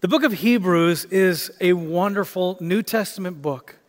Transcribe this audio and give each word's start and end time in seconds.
The 0.00 0.06
book 0.06 0.22
of 0.22 0.32
Hebrews 0.32 1.06
is 1.06 1.50
a 1.60 1.72
wonderful 1.72 2.56
New 2.60 2.84
Testament 2.84 3.42
book 3.42 3.80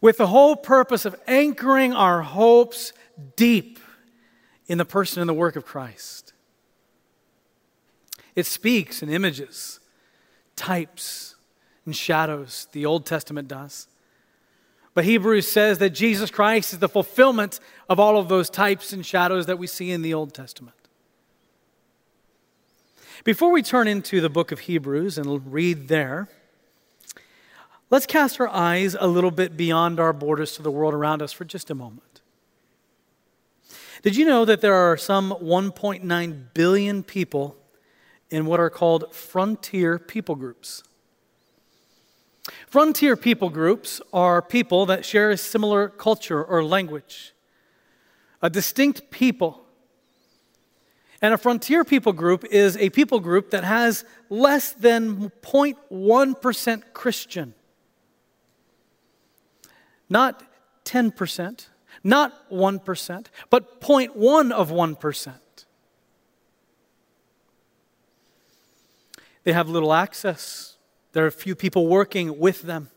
with 0.00 0.16
the 0.16 0.26
whole 0.26 0.56
purpose 0.56 1.04
of 1.04 1.14
anchoring 1.28 1.92
our 1.92 2.22
hopes 2.22 2.92
deep 3.36 3.78
in 4.66 4.78
the 4.78 4.84
person 4.84 5.20
and 5.20 5.28
the 5.28 5.34
work 5.34 5.54
of 5.54 5.64
Christ. 5.64 6.32
It 8.34 8.44
speaks 8.44 9.04
in 9.04 9.08
images, 9.08 9.78
types, 10.56 11.36
and 11.86 11.94
shadows, 11.94 12.66
the 12.72 12.84
Old 12.84 13.06
Testament 13.06 13.46
does. 13.46 13.86
But 14.94 15.04
Hebrews 15.04 15.46
says 15.46 15.78
that 15.78 15.90
Jesus 15.90 16.28
Christ 16.28 16.72
is 16.72 16.80
the 16.80 16.88
fulfillment 16.88 17.60
of 17.88 18.00
all 18.00 18.16
of 18.16 18.28
those 18.28 18.50
types 18.50 18.92
and 18.92 19.06
shadows 19.06 19.46
that 19.46 19.60
we 19.60 19.68
see 19.68 19.92
in 19.92 20.02
the 20.02 20.12
Old 20.12 20.34
Testament. 20.34 20.74
Before 23.24 23.52
we 23.52 23.62
turn 23.62 23.86
into 23.86 24.20
the 24.20 24.28
book 24.28 24.50
of 24.50 24.60
Hebrews 24.60 25.16
and 25.16 25.52
read 25.52 25.86
there, 25.86 26.28
let's 27.88 28.04
cast 28.04 28.40
our 28.40 28.48
eyes 28.48 28.96
a 28.98 29.06
little 29.06 29.30
bit 29.30 29.56
beyond 29.56 30.00
our 30.00 30.12
borders 30.12 30.56
to 30.56 30.62
the 30.62 30.72
world 30.72 30.92
around 30.92 31.22
us 31.22 31.32
for 31.32 31.44
just 31.44 31.70
a 31.70 31.74
moment. 31.76 32.20
Did 34.02 34.16
you 34.16 34.24
know 34.24 34.44
that 34.44 34.60
there 34.60 34.74
are 34.74 34.96
some 34.96 35.30
1.9 35.40 36.46
billion 36.52 37.04
people 37.04 37.56
in 38.28 38.44
what 38.44 38.58
are 38.58 38.70
called 38.70 39.14
frontier 39.14 40.00
people 40.00 40.34
groups? 40.34 40.82
Frontier 42.66 43.16
people 43.16 43.50
groups 43.50 44.00
are 44.12 44.42
people 44.42 44.84
that 44.86 45.04
share 45.04 45.30
a 45.30 45.36
similar 45.36 45.88
culture 45.88 46.42
or 46.42 46.64
language, 46.64 47.34
a 48.40 48.50
distinct 48.50 49.12
people 49.12 49.61
and 51.22 51.32
a 51.32 51.38
frontier 51.38 51.84
people 51.84 52.12
group 52.12 52.44
is 52.44 52.76
a 52.76 52.90
people 52.90 53.20
group 53.20 53.52
that 53.52 53.62
has 53.62 54.04
less 54.28 54.72
than 54.72 55.30
0.1% 55.40 56.82
Christian. 56.92 57.54
Not 60.10 60.42
10%, 60.84 61.66
not 62.02 62.50
1%, 62.50 63.26
but 63.50 63.80
0.1 63.80 64.50
of 64.50 64.70
1%. 64.70 65.32
They 69.44 69.52
have 69.52 69.68
little 69.68 69.92
access. 69.92 70.76
There 71.12 71.24
are 71.24 71.30
few 71.30 71.54
people 71.54 71.86
working 71.86 72.40
with 72.40 72.62
them. 72.62 72.90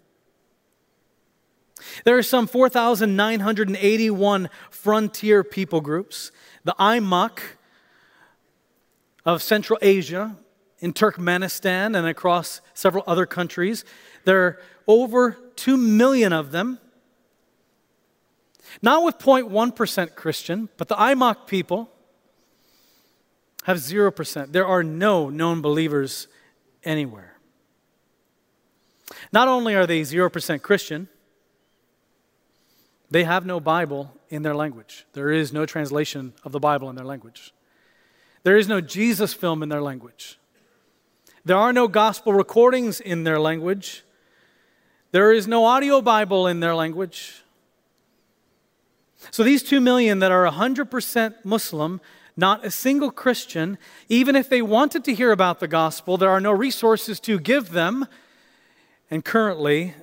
There 2.05 2.17
are 2.17 2.23
some 2.23 2.47
4,981 2.47 4.49
frontier 4.71 5.43
people 5.43 5.81
groups. 5.81 6.31
The 6.63 6.73
Aimaq 6.79 7.39
of 9.25 9.41
Central 9.41 9.79
Asia, 9.81 10.37
in 10.79 10.93
Turkmenistan, 10.93 11.97
and 11.97 12.05
across 12.05 12.61
several 12.73 13.03
other 13.07 13.25
countries. 13.25 13.85
There 14.25 14.43
are 14.43 14.59
over 14.87 15.37
2 15.55 15.77
million 15.77 16.33
of 16.33 16.51
them. 16.51 16.79
Not 18.81 19.03
with 19.03 19.17
0.1% 19.17 20.15
Christian, 20.15 20.69
but 20.77 20.87
the 20.87 20.95
Aimaq 20.95 21.47
people 21.47 21.91
have 23.63 23.77
0%. 23.77 24.51
There 24.51 24.65
are 24.65 24.83
no 24.83 25.29
known 25.29 25.61
believers 25.61 26.27
anywhere. 26.83 27.37
Not 29.31 29.47
only 29.47 29.75
are 29.75 29.87
they 29.87 30.01
0% 30.01 30.61
Christian, 30.61 31.07
they 33.09 33.23
have 33.23 33.45
no 33.45 33.59
Bible 33.59 34.15
in 34.29 34.43
their 34.43 34.55
language. 34.55 35.05
There 35.13 35.31
is 35.31 35.53
no 35.53 35.65
translation 35.65 36.33
of 36.43 36.51
the 36.51 36.59
Bible 36.59 36.89
in 36.89 36.95
their 36.95 37.05
language. 37.05 37.53
There 38.45 38.57
is 38.57 38.67
no 38.67 38.79
Jesus 38.79 39.33
film 39.33 39.63
in 39.63 39.69
their 39.69 39.81
language. 39.81 40.37
There 41.45 41.57
are 41.57 41.73
no 41.73 41.87
gospel 41.87 42.31
recordings 42.31 42.99
in 42.99 43.23
their 43.23 43.39
language. 43.39 44.03
There 45.11 45.31
is 45.31 45.47
no 45.47 45.65
audio 45.65 45.99
Bible 45.99 46.45
in 46.45 46.59
their 46.59 46.75
language. 46.75 47.41
So 49.31 49.43
these 49.43 49.63
two 49.63 49.81
million 49.81 50.19
that 50.19 50.31
are 50.31 50.47
100% 50.47 51.43
Muslim, 51.43 51.99
not 52.37 52.63
a 52.63 52.69
single 52.69 53.09
Christian, 53.09 53.79
even 54.09 54.35
if 54.35 54.47
they 54.47 54.61
wanted 54.61 55.03
to 55.05 55.15
hear 55.15 55.31
about 55.31 55.59
the 55.59 55.67
gospel, 55.67 56.15
there 56.15 56.29
are 56.29 56.39
no 56.39 56.51
resources 56.51 57.19
to 57.21 57.39
give 57.39 57.71
them. 57.71 58.05
And 59.09 59.25
currently, 59.25 59.95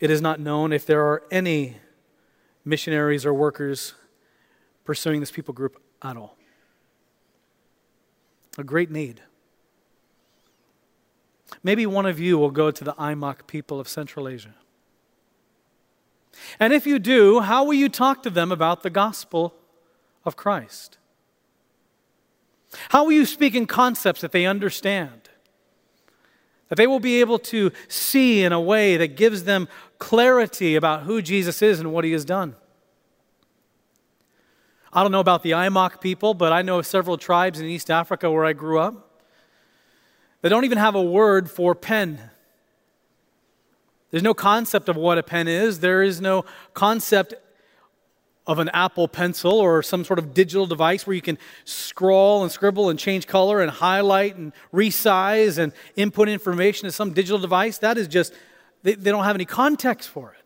it 0.00 0.10
is 0.10 0.20
not 0.20 0.38
known 0.38 0.70
if 0.70 0.84
there 0.84 1.00
are 1.00 1.22
any 1.30 1.78
missionaries 2.62 3.24
or 3.24 3.32
workers 3.32 3.94
pursuing 4.84 5.20
this 5.20 5.30
people 5.30 5.54
group 5.54 5.80
at 6.02 6.18
all 6.18 6.36
a 8.58 8.64
great 8.64 8.90
need. 8.90 9.22
Maybe 11.62 11.86
one 11.86 12.06
of 12.06 12.18
you 12.18 12.38
will 12.38 12.50
go 12.50 12.70
to 12.70 12.84
the 12.84 12.94
Aimaq 12.94 13.46
people 13.46 13.78
of 13.80 13.88
Central 13.88 14.28
Asia. 14.28 14.54
And 16.60 16.72
if 16.72 16.86
you 16.86 16.98
do, 16.98 17.40
how 17.40 17.64
will 17.64 17.74
you 17.74 17.88
talk 17.88 18.22
to 18.24 18.30
them 18.30 18.52
about 18.52 18.82
the 18.82 18.90
gospel 18.90 19.54
of 20.24 20.36
Christ? 20.36 20.98
How 22.90 23.04
will 23.04 23.12
you 23.12 23.26
speak 23.26 23.54
in 23.54 23.66
concepts 23.66 24.20
that 24.20 24.32
they 24.32 24.44
understand? 24.44 25.30
That 26.68 26.76
they 26.76 26.86
will 26.86 27.00
be 27.00 27.20
able 27.20 27.38
to 27.38 27.70
see 27.88 28.42
in 28.42 28.52
a 28.52 28.60
way 28.60 28.96
that 28.96 29.16
gives 29.16 29.44
them 29.44 29.68
clarity 29.98 30.74
about 30.74 31.04
who 31.04 31.22
Jesus 31.22 31.62
is 31.62 31.78
and 31.78 31.92
what 31.92 32.04
he 32.04 32.12
has 32.12 32.24
done. 32.24 32.56
I 34.96 35.02
don't 35.02 35.12
know 35.12 35.20
about 35.20 35.42
the 35.42 35.50
Aimaq 35.50 36.00
people, 36.00 36.32
but 36.32 36.54
I 36.54 36.62
know 36.62 36.78
of 36.78 36.86
several 36.86 37.18
tribes 37.18 37.60
in 37.60 37.66
East 37.66 37.90
Africa 37.90 38.30
where 38.30 38.46
I 38.46 38.54
grew 38.54 38.78
up. 38.78 39.20
They 40.40 40.48
don't 40.48 40.64
even 40.64 40.78
have 40.78 40.94
a 40.94 41.02
word 41.02 41.50
for 41.50 41.74
pen. 41.74 42.18
There's 44.10 44.22
no 44.22 44.32
concept 44.32 44.88
of 44.88 44.96
what 44.96 45.18
a 45.18 45.22
pen 45.22 45.48
is. 45.48 45.80
There 45.80 46.02
is 46.02 46.22
no 46.22 46.46
concept 46.72 47.34
of 48.46 48.58
an 48.58 48.70
Apple 48.70 49.06
pencil 49.06 49.52
or 49.52 49.82
some 49.82 50.02
sort 50.02 50.18
of 50.18 50.32
digital 50.32 50.64
device 50.64 51.06
where 51.06 51.14
you 51.14 51.20
can 51.20 51.36
scroll 51.66 52.42
and 52.42 52.50
scribble 52.50 52.88
and 52.88 52.98
change 52.98 53.26
color 53.26 53.60
and 53.60 53.70
highlight 53.70 54.36
and 54.36 54.54
resize 54.72 55.58
and 55.58 55.74
input 55.96 56.26
information 56.26 56.86
to 56.86 56.92
some 56.92 57.12
digital 57.12 57.38
device. 57.38 57.76
That 57.78 57.98
is 57.98 58.08
just, 58.08 58.32
they, 58.82 58.94
they 58.94 59.10
don't 59.10 59.24
have 59.24 59.36
any 59.36 59.44
context 59.44 60.08
for 60.08 60.34
it. 60.38 60.45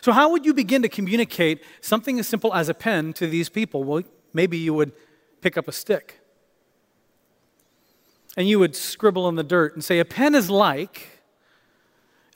So, 0.00 0.12
how 0.12 0.30
would 0.30 0.44
you 0.46 0.54
begin 0.54 0.82
to 0.82 0.88
communicate 0.88 1.62
something 1.80 2.18
as 2.18 2.28
simple 2.28 2.54
as 2.54 2.68
a 2.68 2.74
pen 2.74 3.12
to 3.14 3.26
these 3.26 3.48
people? 3.48 3.84
Well, 3.84 4.02
maybe 4.32 4.58
you 4.58 4.74
would 4.74 4.92
pick 5.40 5.56
up 5.56 5.68
a 5.68 5.72
stick 5.72 6.20
and 8.38 8.48
you 8.48 8.60
would 8.60 8.76
scribble 8.76 9.28
in 9.28 9.34
the 9.34 9.42
dirt 9.42 9.74
and 9.74 9.82
say, 9.82 9.98
A 9.98 10.04
pen 10.04 10.34
is 10.36 10.48
like, 10.48 11.08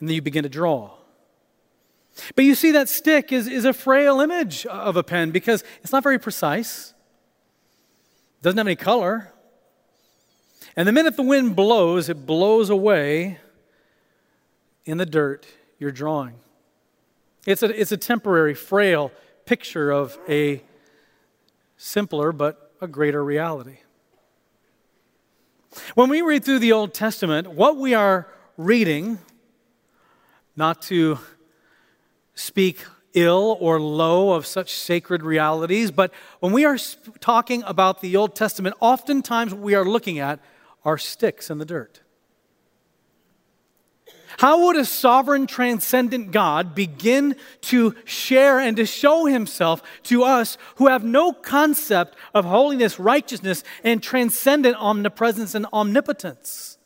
and 0.00 0.08
then 0.08 0.16
you 0.16 0.20
begin 0.20 0.42
to 0.42 0.48
draw. 0.48 0.90
But 2.34 2.44
you 2.44 2.56
see, 2.56 2.72
that 2.72 2.88
stick 2.88 3.32
is, 3.32 3.46
is 3.46 3.64
a 3.64 3.72
frail 3.72 4.20
image 4.20 4.66
of 4.66 4.96
a 4.96 5.04
pen 5.04 5.30
because 5.30 5.62
it's 5.82 5.92
not 5.92 6.02
very 6.02 6.18
precise, 6.18 6.92
it 8.40 8.42
doesn't 8.42 8.58
have 8.58 8.66
any 8.66 8.76
color. 8.76 9.32
And 10.74 10.88
the 10.88 10.92
minute 10.92 11.16
the 11.16 11.22
wind 11.22 11.54
blows, 11.54 12.08
it 12.08 12.26
blows 12.26 12.68
away 12.68 13.38
in 14.84 14.98
the 14.98 15.06
dirt 15.06 15.46
you're 15.78 15.92
drawing. 15.92 16.34
It's 17.46 17.62
a, 17.62 17.80
it's 17.80 17.90
a 17.90 17.96
temporary, 17.96 18.54
frail 18.54 19.10
picture 19.46 19.90
of 19.90 20.16
a 20.28 20.62
simpler 21.76 22.30
but 22.30 22.72
a 22.80 22.86
greater 22.86 23.24
reality. 23.24 23.78
When 25.94 26.08
we 26.08 26.22
read 26.22 26.44
through 26.44 26.60
the 26.60 26.72
Old 26.72 26.94
Testament, 26.94 27.50
what 27.50 27.76
we 27.76 27.94
are 27.94 28.28
reading, 28.56 29.18
not 30.54 30.82
to 30.82 31.18
speak 32.34 32.84
ill 33.14 33.56
or 33.60 33.80
low 33.80 34.32
of 34.32 34.46
such 34.46 34.74
sacred 34.74 35.22
realities, 35.22 35.90
but 35.90 36.12
when 36.40 36.52
we 36.52 36.64
are 36.64 36.78
talking 37.20 37.62
about 37.64 38.00
the 38.00 38.16
Old 38.16 38.36
Testament, 38.36 38.76
oftentimes 38.80 39.52
what 39.52 39.62
we 39.62 39.74
are 39.74 39.84
looking 39.84 40.18
at 40.18 40.38
are 40.84 40.98
sticks 40.98 41.50
in 41.50 41.58
the 41.58 41.64
dirt. 41.64 42.00
How 44.38 44.66
would 44.66 44.76
a 44.76 44.84
sovereign, 44.84 45.46
transcendent 45.46 46.30
God 46.30 46.74
begin 46.74 47.36
to 47.62 47.94
share 48.04 48.58
and 48.58 48.76
to 48.76 48.86
show 48.86 49.26
himself 49.26 49.82
to 50.04 50.24
us 50.24 50.58
who 50.76 50.88
have 50.88 51.04
no 51.04 51.32
concept 51.32 52.16
of 52.34 52.44
holiness, 52.44 52.98
righteousness, 52.98 53.62
and 53.84 54.02
transcendent 54.02 54.76
omnipresence 54.76 55.54
and 55.54 55.66
omnipotence? 55.72 56.78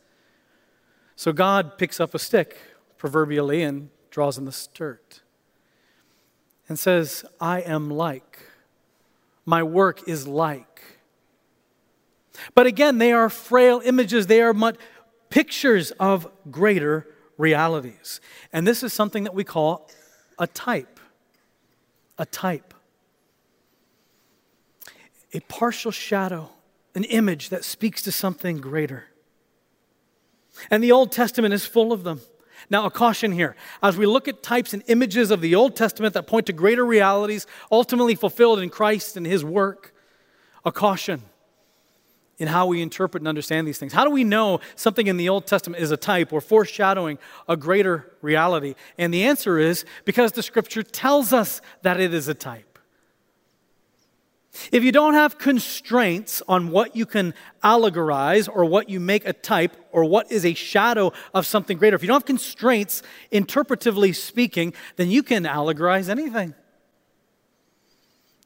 So 1.14 1.32
God 1.32 1.78
picks 1.78 2.00
up 2.00 2.14
a 2.14 2.18
stick, 2.18 2.58
proverbially, 2.98 3.62
and 3.62 3.90
draws 4.10 4.38
in 4.38 4.44
the 4.44 4.68
dirt 4.74 5.20
and 6.68 6.78
says, 6.78 7.24
I 7.40 7.60
am 7.60 7.90
like. 7.90 8.40
My 9.44 9.62
work 9.62 10.08
is 10.08 10.26
like. 10.26 10.82
But 12.54 12.66
again, 12.66 12.98
they 12.98 13.12
are 13.12 13.30
frail 13.30 13.80
images, 13.84 14.26
they 14.26 14.42
are 14.42 14.52
but 14.52 14.76
pictures 15.30 15.90
of 15.92 16.28
greater 16.50 17.06
realities. 17.38 18.20
And 18.52 18.66
this 18.66 18.82
is 18.82 18.92
something 18.92 19.24
that 19.24 19.34
we 19.34 19.44
call 19.44 19.88
a 20.38 20.46
type. 20.46 21.00
A 22.18 22.26
type. 22.26 22.74
A 25.32 25.40
partial 25.40 25.90
shadow, 25.90 26.50
an 26.94 27.04
image 27.04 27.50
that 27.50 27.64
speaks 27.64 28.02
to 28.02 28.12
something 28.12 28.58
greater. 28.58 29.04
And 30.70 30.82
the 30.82 30.92
Old 30.92 31.12
Testament 31.12 31.52
is 31.52 31.66
full 31.66 31.92
of 31.92 32.04
them. 32.04 32.20
Now, 32.70 32.86
a 32.86 32.90
caution 32.90 33.32
here. 33.32 33.54
As 33.82 33.96
we 33.96 34.06
look 34.06 34.28
at 34.28 34.42
types 34.42 34.72
and 34.72 34.82
images 34.86 35.30
of 35.30 35.40
the 35.40 35.54
Old 35.54 35.76
Testament 35.76 36.14
that 36.14 36.26
point 36.26 36.46
to 36.46 36.52
greater 36.52 36.84
realities 36.84 37.46
ultimately 37.70 38.14
fulfilled 38.14 38.60
in 38.60 38.70
Christ 38.70 39.16
and 39.16 39.26
His 39.26 39.44
work, 39.44 39.94
a 40.64 40.72
caution 40.72 41.22
in 42.38 42.48
how 42.48 42.66
we 42.66 42.82
interpret 42.82 43.22
and 43.22 43.28
understand 43.28 43.66
these 43.66 43.78
things. 43.78 43.92
How 43.92 44.04
do 44.04 44.10
we 44.10 44.24
know 44.24 44.60
something 44.74 45.06
in 45.06 45.16
the 45.16 45.28
Old 45.28 45.46
Testament 45.46 45.82
is 45.82 45.90
a 45.90 45.96
type 45.96 46.32
or 46.32 46.40
foreshadowing 46.40 47.18
a 47.48 47.56
greater 47.56 48.12
reality? 48.20 48.74
And 48.98 49.12
the 49.12 49.24
answer 49.24 49.58
is 49.58 49.84
because 50.04 50.32
the 50.32 50.42
Scripture 50.42 50.82
tells 50.82 51.32
us 51.32 51.60
that 51.82 51.98
it 51.98 52.12
is 52.12 52.28
a 52.28 52.34
type. 52.34 52.78
If 54.72 54.82
you 54.84 54.92
don't 54.92 55.14
have 55.14 55.38
constraints 55.38 56.42
on 56.48 56.70
what 56.70 56.96
you 56.96 57.06
can 57.06 57.34
allegorize 57.62 58.48
or 58.52 58.64
what 58.64 58.88
you 58.88 59.00
make 59.00 59.26
a 59.26 59.32
type 59.32 59.76
or 59.92 60.04
what 60.04 60.30
is 60.32 60.44
a 60.44 60.54
shadow 60.54 61.12
of 61.34 61.46
something 61.46 61.76
greater, 61.76 61.96
if 61.96 62.02
you 62.02 62.08
don't 62.08 62.16
have 62.16 62.24
constraints, 62.24 63.02
interpretively 63.30 64.14
speaking, 64.14 64.72
then 64.96 65.10
you 65.10 65.22
can 65.22 65.44
allegorize 65.44 66.08
anything. 66.08 66.54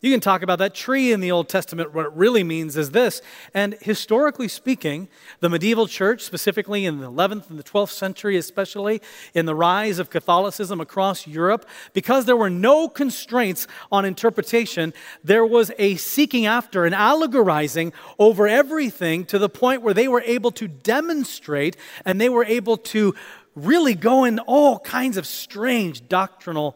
You 0.03 0.11
can 0.11 0.21
talk 0.21 0.43
about 0.43 0.59
that 0.61 0.75
tree 0.75 1.13
in 1.13 1.21
the 1.21 1.31
Old 1.31 1.51
Testament. 1.51 1.93
What 1.93 2.07
it 2.07 2.13
really 2.13 2.43
means 2.43 2.75
is 2.75 2.93
this. 2.93 3.21
And 3.53 3.77
historically 3.83 4.49
speaking, 4.49 5.09
the 5.41 5.51
medieval 5.51 5.87
church, 5.87 6.23
specifically 6.23 6.87
in 6.87 7.01
the 7.01 7.11
11th 7.11 7.51
and 7.51 7.59
the 7.59 7.63
12th 7.63 7.91
century, 7.91 8.39
especially 8.39 9.03
in 9.35 9.45
the 9.45 9.55
rise 9.55 9.99
of 9.99 10.09
Catholicism 10.09 10.81
across 10.81 11.27
Europe, 11.27 11.67
because 11.93 12.25
there 12.25 12.37
were 12.37 12.49
no 12.49 12.89
constraints 12.89 13.67
on 13.93 14.07
interpretation, 14.07 14.95
there 15.23 15.45
was 15.45 15.71
a 15.79 15.97
seeking 15.97 16.47
after 16.47 16.87
and 16.87 16.95
allegorizing 16.95 17.93
over 18.19 18.49
everything 18.49 19.27
to 19.27 19.39
the 19.39 19.51
point 19.51 19.83
where 19.83 19.93
they 19.93 20.09
were 20.09 20.23
able 20.23 20.51
to 20.53 20.67
demonstrate 20.67 21.77
and 22.07 22.19
they 22.19 22.31
were 22.31 22.47
able 22.47 22.79
to 22.79 23.15
really 23.55 23.95
go 23.95 24.25
in 24.25 24.39
all 24.39 24.79
kinds 24.79 25.19
of 25.19 25.27
strange 25.27 26.09
doctrinal 26.09 26.75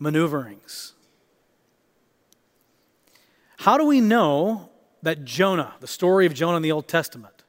maneuverings. 0.00 0.94
How 3.62 3.78
do 3.78 3.86
we 3.86 4.00
know 4.00 4.70
that 5.02 5.24
Jonah, 5.24 5.74
the 5.78 5.86
story 5.86 6.26
of 6.26 6.34
Jonah 6.34 6.56
in 6.56 6.64
the 6.64 6.72
Old 6.72 6.88
Testament, 6.88 7.44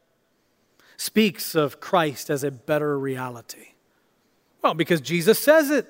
speaks 0.95 1.55
of 1.55 1.79
Christ 1.79 2.29
as 2.29 2.43
a 2.43 2.51
better 2.51 2.99
reality? 2.99 3.69
Well, 4.61 4.75
because 4.75 5.01
Jesus 5.01 5.39
says 5.39 5.71
it. 5.71 5.87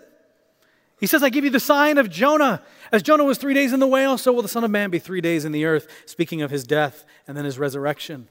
He 0.97 1.07
says, 1.07 1.23
I 1.23 1.29
give 1.29 1.43
you 1.43 1.49
the 1.49 1.59
sign 1.59 1.97
of 1.97 2.09
Jonah. 2.09 2.63
As 2.89 3.03
Jonah 3.03 3.25
was 3.25 3.37
three 3.37 3.53
days 3.53 3.73
in 3.73 3.81
the 3.81 3.87
whale, 3.87 4.17
so 4.17 4.31
will 4.31 4.41
the 4.41 4.47
Son 4.47 4.63
of 4.63 4.71
Man 4.71 4.89
be 4.89 4.97
three 4.97 5.19
days 5.19 5.43
in 5.43 5.51
the 5.51 5.65
earth, 5.65 5.89
speaking 6.05 6.41
of 6.41 6.51
his 6.51 6.63
death 6.63 7.03
and 7.27 7.35
then 7.35 7.43
his 7.43 7.59
resurrection. 7.59 8.29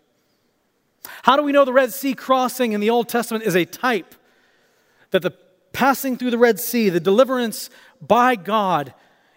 How 1.25 1.37
do 1.37 1.43
we 1.43 1.53
know 1.53 1.67
the 1.67 1.75
Red 1.75 1.93
Sea 1.93 2.15
crossing 2.15 2.73
in 2.73 2.81
the 2.81 2.89
Old 2.89 3.11
Testament 3.11 3.45
is 3.45 3.55
a 3.55 3.67
type 3.67 4.15
that 5.11 5.21
the 5.21 5.35
passing 5.75 6.17
through 6.17 6.31
the 6.31 6.39
Red 6.39 6.59
Sea, 6.59 6.89
the 6.89 7.01
deliverance 7.01 7.69
by 8.01 8.35
God 8.35 8.95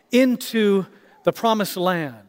into 0.09 0.85
the 1.23 1.33
promised 1.33 1.75
land, 1.75 2.24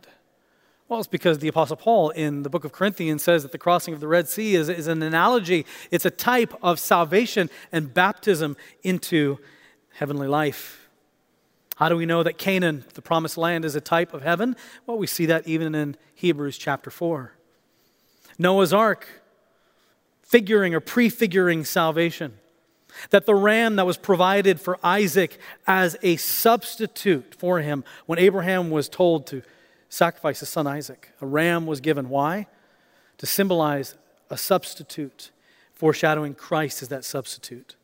well, 0.89 1.01
it's 1.01 1.09
because 1.09 1.39
the 1.41 1.49
Apostle 1.49 1.77
Paul 1.77 2.11
in 2.11 2.45
the 2.45 2.51
book 2.51 2.65
of 2.65 2.71
Corinthians 2.73 3.23
says 3.23 3.43
that 3.43 3.51
the 3.51 3.59
crossing 3.59 3.93
of 3.93 4.01
the 4.01 4.07
Red 4.07 4.29
Sea 4.29 4.55
is, 4.55 4.69
is 4.69 4.87
an 4.87 5.03
analogy, 5.03 5.67
it's 5.91 6.05
a 6.05 6.11
type 6.11 6.55
of 6.63 6.79
salvation 6.79 7.51
and 7.73 7.93
baptism 7.93 8.57
into 8.83 9.39
heavenly 9.95 10.29
life. 10.29 10.89
How 11.77 11.89
do 11.89 11.97
we 11.97 12.07
know 12.07 12.23
that 12.23 12.39
Canaan, 12.39 12.85
the 12.95 13.03
promised 13.03 13.37
land, 13.37 13.65
is 13.65 13.75
a 13.75 13.81
type 13.81 14.15
of 14.15 14.23
heaven? 14.23 14.57
Well, 14.87 14.97
we 14.97 15.07
see 15.07 15.27
that 15.27 15.47
even 15.47 15.75
in 15.75 15.97
Hebrews 16.15 16.57
chapter 16.57 16.91
4. 16.91 17.33
Noah's 18.39 18.73
ark, 18.73 19.07
figuring 20.23 20.75
or 20.75 20.81
prefiguring 20.81 21.65
salvation. 21.65 22.39
That 23.11 23.27
the 23.27 23.35
ram 23.35 23.77
that 23.77 23.87
was 23.87 23.99
provided 23.99 24.61
for 24.61 24.79
Isaac 24.83 25.39
as 25.67 25.97
a 26.03 26.17
substitute 26.17 27.35
for 27.35 27.61
him 27.61 27.85
when 28.07 28.19
Abraham 28.19 28.71
was 28.71 28.89
told 28.89 29.27
to 29.27 29.43
sacrifice 29.89 30.41
his 30.41 30.49
son 30.49 30.67
Isaac. 30.67 31.11
A 31.21 31.27
ram 31.27 31.67
was 31.67 31.81
given. 31.81 32.09
Why? 32.09 32.47
To 33.19 33.27
symbolize 33.27 33.97
a 34.31 34.37
substitute, 34.37 35.31
foreshadowing 35.73 36.35
Christ 36.35 36.83
as 36.83 36.89
that 36.89 37.05
substitute. 37.05 37.77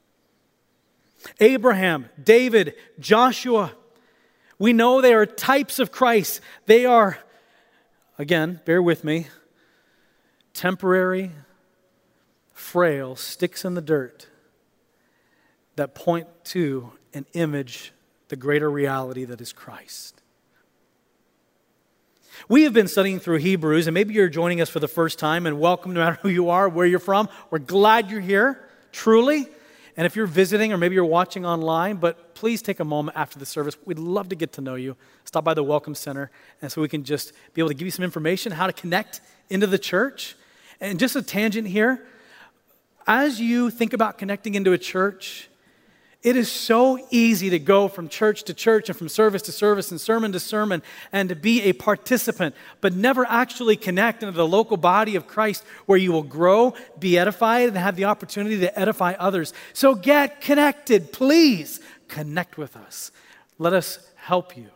Abraham, 1.40 2.08
David, 2.22 2.74
Joshua, 2.98 3.72
we 4.58 4.72
know 4.72 5.00
they 5.00 5.14
are 5.14 5.26
types 5.26 5.78
of 5.78 5.92
Christ. 5.92 6.40
They 6.66 6.84
are, 6.84 7.18
again, 8.18 8.60
bear 8.64 8.82
with 8.82 9.04
me, 9.04 9.28
temporary, 10.52 11.30
frail 12.52 13.16
sticks 13.16 13.64
in 13.64 13.74
the 13.74 13.80
dirt 13.80 14.28
that 15.76 15.94
point 15.94 16.28
to 16.44 16.92
an 17.14 17.26
image, 17.32 17.92
the 18.28 18.36
greater 18.36 18.70
reality 18.70 19.24
that 19.24 19.40
is 19.40 19.52
Christ. 19.52 20.21
We 22.48 22.64
have 22.64 22.72
been 22.72 22.88
studying 22.88 23.20
through 23.20 23.38
Hebrews, 23.38 23.86
and 23.86 23.94
maybe 23.94 24.14
you're 24.14 24.28
joining 24.28 24.60
us 24.60 24.68
for 24.68 24.80
the 24.80 24.88
first 24.88 25.18
time, 25.18 25.46
and 25.46 25.60
welcome 25.60 25.92
no 25.92 26.00
matter 26.00 26.18
who 26.22 26.28
you 26.28 26.50
are, 26.50 26.68
where 26.68 26.86
you're 26.86 26.98
from. 26.98 27.28
We're 27.50 27.60
glad 27.60 28.10
you're 28.10 28.20
here, 28.20 28.68
truly. 28.90 29.46
And 29.96 30.06
if 30.06 30.16
you're 30.16 30.26
visiting 30.26 30.72
or 30.72 30.76
maybe 30.76 30.96
you're 30.96 31.04
watching 31.04 31.46
online, 31.46 31.96
but 31.96 32.34
please 32.34 32.60
take 32.60 32.80
a 32.80 32.84
moment 32.84 33.16
after 33.16 33.38
the 33.38 33.46
service. 33.46 33.76
We'd 33.84 33.98
love 33.98 34.30
to 34.30 34.34
get 34.34 34.54
to 34.54 34.60
know 34.60 34.74
you. 34.74 34.96
Stop 35.24 35.44
by 35.44 35.54
the 35.54 35.62
Welcome 35.62 35.94
Center, 35.94 36.32
and 36.60 36.72
so 36.72 36.80
we 36.80 36.88
can 36.88 37.04
just 37.04 37.32
be 37.54 37.60
able 37.60 37.68
to 37.68 37.74
give 37.74 37.86
you 37.86 37.92
some 37.92 38.04
information 38.04 38.50
how 38.50 38.66
to 38.66 38.72
connect 38.72 39.20
into 39.48 39.68
the 39.68 39.78
church. 39.78 40.34
And 40.80 40.98
just 40.98 41.14
a 41.14 41.22
tangent 41.22 41.68
here 41.68 42.04
as 43.06 43.40
you 43.40 43.70
think 43.70 43.92
about 43.92 44.18
connecting 44.18 44.56
into 44.56 44.72
a 44.72 44.78
church, 44.78 45.48
it 46.22 46.36
is 46.36 46.50
so 46.50 47.04
easy 47.10 47.50
to 47.50 47.58
go 47.58 47.88
from 47.88 48.08
church 48.08 48.44
to 48.44 48.54
church 48.54 48.88
and 48.88 48.96
from 48.96 49.08
service 49.08 49.42
to 49.42 49.52
service 49.52 49.90
and 49.90 50.00
sermon 50.00 50.30
to 50.32 50.40
sermon 50.40 50.82
and 51.10 51.28
to 51.30 51.34
be 51.34 51.62
a 51.62 51.72
participant, 51.72 52.54
but 52.80 52.94
never 52.94 53.26
actually 53.28 53.76
connect 53.76 54.22
into 54.22 54.36
the 54.36 54.46
local 54.46 54.76
body 54.76 55.16
of 55.16 55.26
Christ 55.26 55.64
where 55.86 55.98
you 55.98 56.12
will 56.12 56.22
grow, 56.22 56.74
be 56.96 57.18
edified, 57.18 57.68
and 57.68 57.76
have 57.76 57.96
the 57.96 58.04
opportunity 58.04 58.60
to 58.60 58.78
edify 58.78 59.14
others. 59.18 59.52
So 59.72 59.96
get 59.96 60.40
connected, 60.40 61.12
please. 61.12 61.80
Connect 62.06 62.56
with 62.56 62.76
us. 62.76 63.10
Let 63.58 63.72
us 63.72 63.98
help 64.14 64.56
you. 64.56 64.68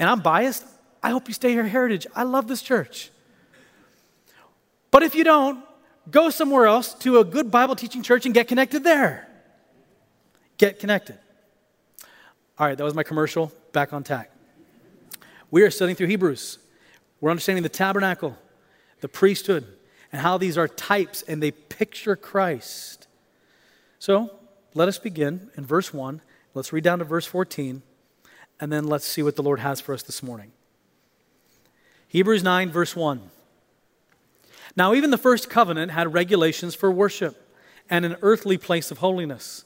And 0.00 0.10
I'm 0.10 0.20
biased. 0.20 0.64
I 1.00 1.10
hope 1.10 1.28
you 1.28 1.34
stay 1.34 1.50
here, 1.50 1.66
Heritage. 1.66 2.08
I 2.16 2.24
love 2.24 2.48
this 2.48 2.60
church. 2.60 3.10
But 4.90 5.04
if 5.04 5.14
you 5.14 5.22
don't, 5.22 5.62
go 6.10 6.30
somewhere 6.30 6.66
else 6.66 6.94
to 6.94 7.18
a 7.18 7.24
good 7.24 7.52
Bible 7.52 7.76
teaching 7.76 8.02
church 8.02 8.24
and 8.24 8.34
get 8.34 8.48
connected 8.48 8.82
there. 8.82 9.25
Get 10.58 10.78
connected. 10.78 11.18
All 12.58 12.66
right, 12.66 12.76
that 12.76 12.84
was 12.84 12.94
my 12.94 13.02
commercial. 13.02 13.52
Back 13.72 13.92
on 13.92 14.02
tack. 14.02 14.30
We 15.50 15.62
are 15.62 15.70
studying 15.70 15.96
through 15.96 16.08
Hebrews. 16.08 16.58
We're 17.20 17.30
understanding 17.30 17.62
the 17.62 17.68
tabernacle, 17.68 18.36
the 19.00 19.08
priesthood, 19.08 19.66
and 20.12 20.20
how 20.22 20.38
these 20.38 20.56
are 20.56 20.68
types 20.68 21.22
and 21.22 21.42
they 21.42 21.50
picture 21.50 22.16
Christ. 22.16 23.06
So 23.98 24.30
let 24.74 24.88
us 24.88 24.98
begin 24.98 25.50
in 25.56 25.66
verse 25.66 25.92
1. 25.92 26.20
Let's 26.54 26.72
read 26.72 26.84
down 26.84 27.00
to 27.00 27.04
verse 27.04 27.26
14, 27.26 27.82
and 28.60 28.72
then 28.72 28.86
let's 28.86 29.06
see 29.06 29.22
what 29.22 29.36
the 29.36 29.42
Lord 29.42 29.60
has 29.60 29.80
for 29.80 29.92
us 29.92 30.02
this 30.02 30.22
morning. 30.22 30.52
Hebrews 32.08 32.42
9, 32.42 32.70
verse 32.70 32.96
1. 32.96 33.20
Now, 34.74 34.94
even 34.94 35.10
the 35.10 35.18
first 35.18 35.50
covenant 35.50 35.92
had 35.92 36.14
regulations 36.14 36.74
for 36.74 36.90
worship 36.90 37.54
and 37.90 38.06
an 38.06 38.16
earthly 38.22 38.56
place 38.56 38.90
of 38.90 38.98
holiness. 38.98 39.65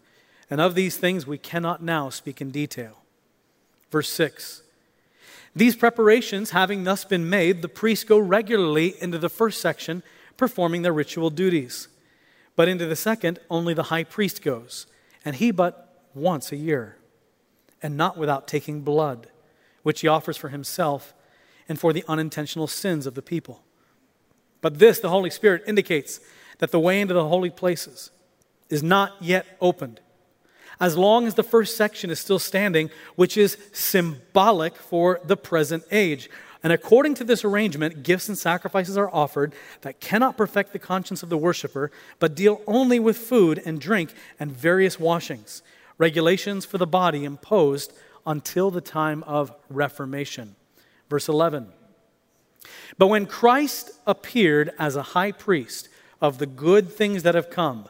And 0.51 0.59
of 0.59 0.75
these 0.75 0.97
things 0.97 1.25
we 1.25 1.37
cannot 1.37 1.81
now 1.81 2.09
speak 2.09 2.41
in 2.41 2.51
detail. 2.51 2.97
Verse 3.89 4.09
6 4.09 4.61
These 5.55 5.77
preparations 5.77 6.51
having 6.51 6.83
thus 6.83 7.05
been 7.05 7.29
made, 7.29 7.61
the 7.61 7.69
priests 7.69 8.03
go 8.03 8.19
regularly 8.19 9.01
into 9.01 9.17
the 9.17 9.29
first 9.29 9.61
section, 9.61 10.03
performing 10.35 10.81
their 10.81 10.93
ritual 10.93 11.29
duties. 11.29 11.87
But 12.57 12.67
into 12.67 12.85
the 12.85 12.97
second, 12.97 13.39
only 13.49 13.73
the 13.73 13.83
high 13.83 14.03
priest 14.03 14.43
goes, 14.43 14.87
and 15.23 15.37
he 15.37 15.51
but 15.51 16.05
once 16.13 16.51
a 16.51 16.57
year, 16.57 16.97
and 17.81 17.95
not 17.95 18.17
without 18.17 18.45
taking 18.45 18.81
blood, 18.81 19.27
which 19.83 20.01
he 20.01 20.07
offers 20.09 20.35
for 20.35 20.49
himself 20.49 21.13
and 21.69 21.79
for 21.79 21.93
the 21.93 22.03
unintentional 22.09 22.67
sins 22.67 23.07
of 23.07 23.15
the 23.15 23.21
people. 23.21 23.63
But 24.59 24.79
this, 24.79 24.99
the 24.99 25.09
Holy 25.09 25.29
Spirit, 25.29 25.63
indicates 25.65 26.19
that 26.57 26.71
the 26.71 26.79
way 26.79 26.99
into 26.99 27.13
the 27.13 27.27
holy 27.27 27.49
places 27.49 28.11
is 28.69 28.83
not 28.83 29.13
yet 29.21 29.45
opened. 29.61 30.01
As 30.81 30.97
long 30.97 31.27
as 31.27 31.35
the 31.35 31.43
first 31.43 31.77
section 31.77 32.09
is 32.09 32.19
still 32.19 32.39
standing, 32.39 32.89
which 33.15 33.37
is 33.37 33.55
symbolic 33.71 34.75
for 34.75 35.21
the 35.23 35.37
present 35.37 35.83
age. 35.91 36.27
And 36.63 36.73
according 36.73 37.13
to 37.15 37.23
this 37.23 37.45
arrangement, 37.45 38.01
gifts 38.01 38.27
and 38.27 38.37
sacrifices 38.37 38.97
are 38.97 39.13
offered 39.13 39.53
that 39.81 39.99
cannot 39.99 40.37
perfect 40.37 40.73
the 40.73 40.79
conscience 40.79 41.21
of 41.21 41.29
the 41.29 41.37
worshiper, 41.37 41.91
but 42.17 42.35
deal 42.35 42.61
only 42.65 42.99
with 42.99 43.17
food 43.17 43.61
and 43.63 43.79
drink 43.79 44.13
and 44.39 44.51
various 44.51 44.99
washings, 44.99 45.61
regulations 45.99 46.65
for 46.65 46.79
the 46.79 46.87
body 46.87 47.25
imposed 47.25 47.93
until 48.25 48.71
the 48.71 48.81
time 48.81 49.23
of 49.23 49.53
Reformation. 49.69 50.55
Verse 51.09 51.29
11. 51.29 51.67
But 52.97 53.07
when 53.07 53.27
Christ 53.27 53.91
appeared 54.07 54.71
as 54.79 54.95
a 54.95 55.01
high 55.01 55.31
priest 55.31 55.89
of 56.21 56.39
the 56.39 56.45
good 56.47 56.91
things 56.91 57.23
that 57.23 57.35
have 57.35 57.51
come, 57.51 57.87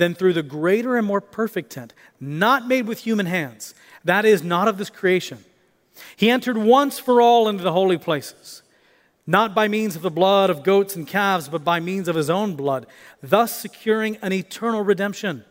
then 0.00 0.14
through 0.14 0.32
the 0.32 0.42
greater 0.42 0.96
and 0.96 1.06
more 1.06 1.20
perfect 1.20 1.70
tent, 1.70 1.92
not 2.18 2.66
made 2.66 2.86
with 2.86 3.00
human 3.00 3.26
hands, 3.26 3.74
that 4.04 4.24
is, 4.24 4.42
not 4.42 4.68
of 4.68 4.78
this 4.78 4.90
creation, 4.90 5.44
he 6.16 6.30
entered 6.30 6.56
once 6.56 6.98
for 6.98 7.20
all 7.20 7.48
into 7.48 7.62
the 7.62 7.72
holy 7.72 7.98
places, 7.98 8.62
not 9.26 9.54
by 9.54 9.68
means 9.68 9.96
of 9.96 10.02
the 10.02 10.10
blood 10.10 10.50
of 10.50 10.62
goats 10.62 10.96
and 10.96 11.06
calves, 11.06 11.48
but 11.48 11.62
by 11.62 11.78
means 11.78 12.08
of 12.08 12.16
his 12.16 12.30
own 12.30 12.56
blood, 12.56 12.86
thus 13.22 13.58
securing 13.58 14.16
an 14.22 14.32
eternal 14.32 14.82
redemption. 14.82 15.44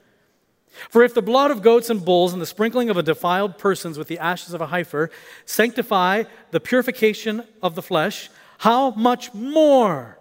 For 0.89 1.03
if 1.03 1.13
the 1.13 1.21
blood 1.21 1.51
of 1.51 1.61
goats 1.61 1.89
and 1.89 2.03
bulls 2.03 2.33
and 2.33 2.41
the 2.41 2.45
sprinkling 2.45 2.89
of 2.89 2.97
a 2.97 3.03
defiled 3.03 3.57
persons 3.57 3.97
with 3.97 4.07
the 4.07 4.19
ashes 4.19 4.53
of 4.53 4.61
a 4.61 4.67
heifer 4.67 5.09
sanctify 5.45 6.23
the 6.51 6.59
purification 6.59 7.43
of 7.61 7.75
the 7.75 7.81
flesh, 7.81 8.29
how 8.59 8.91
much 8.91 9.33
more 9.33 10.19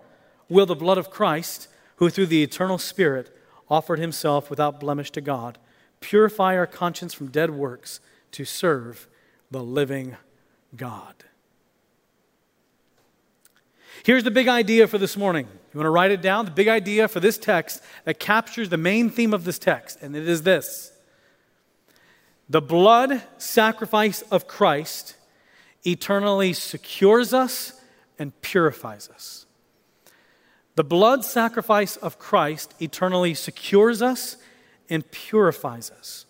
will 0.49 0.67
the 0.67 0.75
blood 0.75 0.99
of 0.99 1.11
Christ, 1.11 1.69
who 1.97 2.11
through 2.11 2.27
the 2.27 2.43
eternal 2.43 2.79
Spirit 2.79 3.35
offered 3.71 3.99
himself 3.99 4.51
without 4.51 4.81
blemish 4.81 5.11
to 5.13 5.21
God, 5.21 5.59
purify 6.01 6.57
our 6.57 6.67
conscience 6.67 7.15
from 7.15 7.29
dead 7.29 7.51
works 7.51 8.01
to 8.33 8.45
serve 8.45 9.09
the 9.51 9.63
living 9.63 10.17
God. 10.77 11.15
Here's 14.05 14.25
the 14.25 14.31
big 14.31 14.49
idea 14.49 14.87
for 14.87 14.99
this 14.99 15.17
morning. 15.17 15.47
You 15.47 15.79
want 15.79 15.87
to 15.87 15.91
write 15.91 16.11
it 16.11 16.23
down? 16.23 16.45
The 16.45 16.51
big 16.51 16.69
idea 16.69 17.09
for 17.09 17.21
this 17.21 17.37
text 17.37 17.83
that 18.05 18.19
captures 18.19 18.69
the 18.69 18.77
main 18.77 19.11
theme 19.11 19.35
of 19.35 19.45
this 19.45 19.59
text, 19.59 20.01
and 20.01 20.17
it 20.17 20.29
is 20.29 20.43
this 20.43 20.93
The 22.49 22.63
blood 22.63 23.23
sacrifice 23.39 24.23
of 24.23 24.47
Christ 24.47 25.17
eternally 25.85 26.53
secures 26.53 27.35
us 27.35 27.81
and 28.19 28.39
purifies 28.41 29.09
us. 29.11 29.47
The 30.79 30.85
blood 30.85 31.25
sacrifice 31.25 31.97
of 31.97 32.21
Christ 32.21 32.73
eternally 32.81 33.35
secures 33.35 34.01
us 34.01 34.37
and 34.89 35.11
purifies 35.11 35.91
us. 35.91 36.25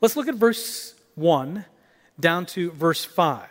Let's 0.00 0.14
look 0.14 0.28
at 0.28 0.36
verse 0.36 0.94
1 1.16 1.64
down 2.20 2.46
to 2.46 2.70
verse 2.70 3.04
5. 3.04 3.48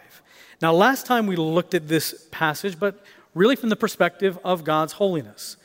Now, 0.61 0.71
last 0.71 1.05
time 1.05 1.27
we 1.27 1.35
looked 1.35 1.73
at 1.73 1.89
this 1.89 2.25
passage, 2.31 2.79
but 2.79 3.03
really 3.35 3.57
from 3.57 3.67
the 3.67 3.75
perspective 3.75 4.39
of 4.45 4.63
God's 4.63 4.93
holiness. 4.93 5.57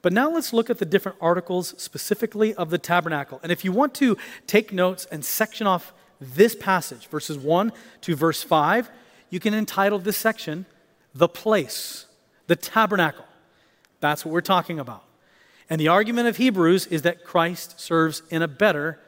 But 0.00 0.12
now 0.12 0.30
let's 0.30 0.52
look 0.52 0.70
at 0.70 0.78
the 0.78 0.86
different 0.86 1.18
articles 1.20 1.74
specifically 1.76 2.54
of 2.54 2.70
the 2.70 2.78
tabernacle. 2.78 3.40
And 3.42 3.50
if 3.50 3.64
you 3.64 3.72
want 3.72 3.94
to 3.96 4.16
take 4.46 4.72
notes 4.72 5.08
and 5.10 5.24
section 5.24 5.66
off 5.66 5.92
this 6.20 6.54
passage, 6.54 7.08
verses 7.08 7.36
1 7.36 7.72
to 8.02 8.14
verse 8.14 8.44
5, 8.44 8.88
you 9.28 9.40
can 9.40 9.54
entitle 9.54 9.98
this 9.98 10.16
section, 10.16 10.66
The 11.16 11.28
Place, 11.28 12.06
the 12.46 12.54
Tabernacle. 12.54 13.24
That's 14.00 14.24
what 14.24 14.32
we're 14.32 14.40
talking 14.40 14.78
about. 14.78 15.04
And 15.68 15.80
the 15.80 15.88
argument 15.88 16.26
of 16.26 16.36
Hebrews 16.36 16.86
is 16.86 17.02
that 17.02 17.24
Christ 17.24 17.78
serves 17.78 18.22
in 18.30 18.42
a 18.42 18.48
better 18.48 18.98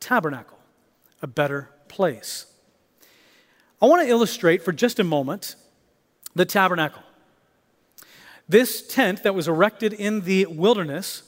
tabernacle, 0.00 0.58
a 1.22 1.26
better 1.26 1.70
place. 1.88 2.46
I 3.80 3.86
want 3.86 4.02
to 4.02 4.08
illustrate 4.08 4.62
for 4.62 4.72
just 4.72 4.98
a 4.98 5.04
moment 5.04 5.56
the 6.34 6.44
tabernacle. 6.44 7.02
This 8.48 8.86
tent 8.86 9.22
that 9.22 9.34
was 9.34 9.48
erected 9.48 9.92
in 9.92 10.22
the 10.22 10.46
wilderness, 10.46 11.22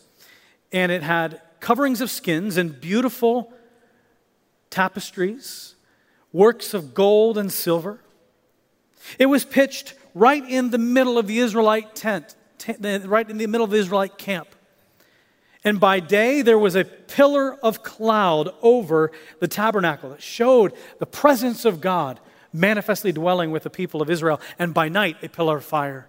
and 0.72 0.92
it 0.92 1.02
had 1.02 1.40
coverings 1.60 2.00
of 2.00 2.10
skins 2.10 2.56
and 2.56 2.78
beautiful 2.80 3.52
tapestries, 4.68 5.74
works 6.32 6.74
of 6.74 6.94
gold 6.94 7.38
and 7.38 7.52
silver. 7.52 8.00
It 9.18 9.26
was 9.26 9.44
pitched 9.44 9.94
right 10.14 10.44
in 10.46 10.70
the 10.70 10.78
middle 10.78 11.18
of 11.18 11.26
the 11.26 11.38
Israelite 11.38 11.94
tent, 11.94 12.34
right 12.68 13.28
in 13.28 13.38
the 13.38 13.46
middle 13.46 13.64
of 13.64 13.70
the 13.70 13.78
Israelite 13.78 14.18
camp. 14.18 14.48
And 15.64 15.78
by 15.78 16.00
day, 16.00 16.42
there 16.42 16.58
was 16.58 16.74
a 16.74 16.84
pillar 16.84 17.54
of 17.62 17.82
cloud 17.82 18.52
over 18.62 19.12
the 19.38 19.48
tabernacle 19.48 20.10
that 20.10 20.22
showed 20.22 20.72
the 20.98 21.06
presence 21.06 21.64
of 21.64 21.80
God 21.80 22.18
manifestly 22.52 23.12
dwelling 23.12 23.50
with 23.50 23.62
the 23.62 23.70
people 23.70 24.02
of 24.02 24.10
Israel, 24.10 24.40
and 24.58 24.74
by 24.74 24.88
night, 24.88 25.16
a 25.22 25.28
pillar 25.28 25.58
of 25.58 25.64
fire. 25.64 26.08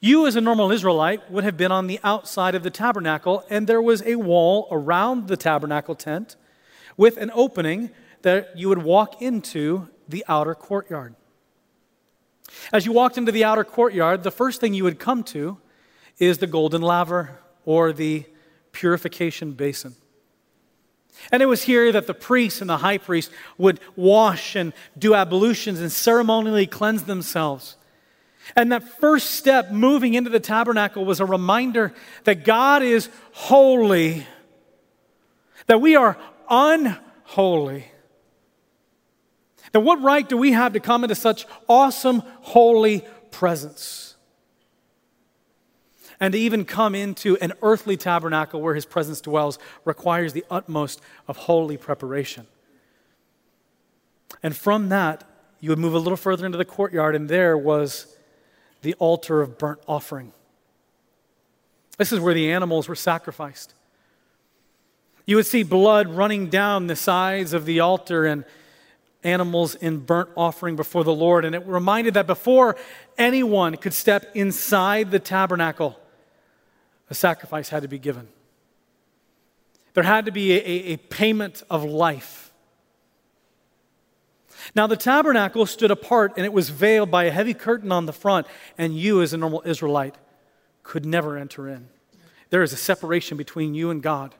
You, 0.00 0.26
as 0.26 0.36
a 0.36 0.40
normal 0.40 0.70
Israelite, 0.70 1.30
would 1.30 1.44
have 1.44 1.56
been 1.56 1.72
on 1.72 1.88
the 1.88 1.98
outside 2.04 2.54
of 2.54 2.62
the 2.62 2.70
tabernacle, 2.70 3.44
and 3.50 3.66
there 3.66 3.82
was 3.82 4.02
a 4.02 4.14
wall 4.14 4.68
around 4.70 5.26
the 5.26 5.36
tabernacle 5.36 5.96
tent 5.96 6.36
with 6.96 7.16
an 7.16 7.30
opening 7.34 7.90
that 8.22 8.56
you 8.56 8.68
would 8.68 8.82
walk 8.82 9.20
into 9.20 9.88
the 10.08 10.24
outer 10.28 10.54
courtyard. 10.54 11.16
As 12.72 12.84
you 12.84 12.92
walked 12.92 13.16
into 13.16 13.32
the 13.32 13.44
outer 13.44 13.64
courtyard, 13.64 14.22
the 14.22 14.30
first 14.30 14.60
thing 14.60 14.74
you 14.74 14.84
would 14.84 14.98
come 14.98 15.22
to 15.24 15.58
is 16.18 16.38
the 16.38 16.46
golden 16.46 16.82
laver 16.82 17.38
or 17.64 17.92
the 17.92 18.24
purification 18.72 19.52
basin. 19.52 19.94
And 21.32 21.42
it 21.42 21.46
was 21.46 21.62
here 21.62 21.90
that 21.92 22.06
the 22.06 22.14
priests 22.14 22.60
and 22.60 22.70
the 22.70 22.78
high 22.78 22.98
priest 22.98 23.30
would 23.56 23.80
wash 23.96 24.54
and 24.54 24.72
do 24.96 25.14
ablutions 25.14 25.80
and 25.80 25.90
ceremonially 25.90 26.66
cleanse 26.66 27.04
themselves. 27.04 27.76
And 28.54 28.72
that 28.72 29.00
first 29.00 29.32
step 29.32 29.70
moving 29.70 30.14
into 30.14 30.30
the 30.30 30.40
tabernacle 30.40 31.04
was 31.04 31.20
a 31.20 31.26
reminder 31.26 31.92
that 32.24 32.44
God 32.44 32.82
is 32.82 33.08
holy, 33.32 34.26
that 35.66 35.80
we 35.80 35.96
are 35.96 36.16
unholy. 36.48 37.86
That 39.72 39.80
what 39.80 40.00
right 40.02 40.28
do 40.28 40.36
we 40.36 40.52
have 40.52 40.72
to 40.72 40.80
come 40.80 41.04
into 41.04 41.14
such 41.14 41.46
awesome, 41.68 42.22
holy 42.40 43.04
presence? 43.30 44.16
And 46.20 46.32
to 46.32 46.38
even 46.38 46.64
come 46.64 46.94
into 46.94 47.36
an 47.38 47.52
earthly 47.62 47.96
tabernacle 47.96 48.60
where 48.60 48.74
his 48.74 48.86
presence 48.86 49.20
dwells 49.20 49.58
requires 49.84 50.32
the 50.32 50.44
utmost 50.50 51.00
of 51.28 51.36
holy 51.36 51.76
preparation. 51.76 52.46
And 54.42 54.56
from 54.56 54.88
that, 54.88 55.24
you 55.60 55.70
would 55.70 55.78
move 55.78 55.94
a 55.94 55.98
little 55.98 56.16
further 56.16 56.46
into 56.46 56.58
the 56.58 56.64
courtyard, 56.64 57.14
and 57.14 57.28
there 57.28 57.56
was 57.56 58.16
the 58.82 58.94
altar 58.94 59.40
of 59.40 59.58
burnt 59.58 59.80
offering. 59.86 60.32
This 61.98 62.12
is 62.12 62.20
where 62.20 62.34
the 62.34 62.52
animals 62.52 62.88
were 62.88 62.94
sacrificed. 62.94 63.74
You 65.26 65.36
would 65.36 65.46
see 65.46 65.62
blood 65.62 66.08
running 66.08 66.48
down 66.48 66.86
the 66.86 66.96
sides 66.96 67.52
of 67.52 67.64
the 67.64 67.80
altar 67.80 68.24
and 68.24 68.44
animals 69.24 69.74
in 69.74 69.98
burnt 69.98 70.30
offering 70.36 70.76
before 70.76 71.04
the 71.04 71.12
Lord. 71.12 71.44
And 71.44 71.54
it 71.54 71.66
reminded 71.66 72.14
that 72.14 72.26
before 72.26 72.76
anyone 73.16 73.76
could 73.76 73.94
step 73.94 74.30
inside 74.34 75.10
the 75.10 75.18
tabernacle, 75.18 75.98
a 77.10 77.14
sacrifice 77.14 77.68
had 77.68 77.82
to 77.82 77.88
be 77.88 77.98
given. 77.98 78.28
There 79.94 80.04
had 80.04 80.26
to 80.26 80.32
be 80.32 80.52
a, 80.52 80.92
a, 80.92 80.96
payment 80.96 81.62
of 81.70 81.82
life. 81.82 82.52
Now, 84.74 84.86
the 84.86 84.96
tabernacle 84.96 85.66
stood 85.66 85.90
apart 85.90 86.34
and 86.36 86.44
it 86.44 86.52
was 86.52 86.68
veiled 86.68 87.10
by 87.10 87.24
a 87.24 87.30
heavy 87.30 87.54
curtain 87.54 87.90
on 87.90 88.06
the 88.06 88.12
front, 88.12 88.46
and 88.76 88.96
you, 88.96 89.22
as 89.22 89.32
a 89.32 89.36
normal 89.36 89.62
Israelite, 89.64 90.14
could 90.82 91.04
never 91.06 91.36
enter 91.36 91.68
in. 91.68 91.88
There 92.50 92.62
is 92.62 92.72
a 92.72 92.76
separation 92.76 93.36
between 93.36 93.74
you 93.74 93.90
and 93.90 94.02
God. 94.02 94.34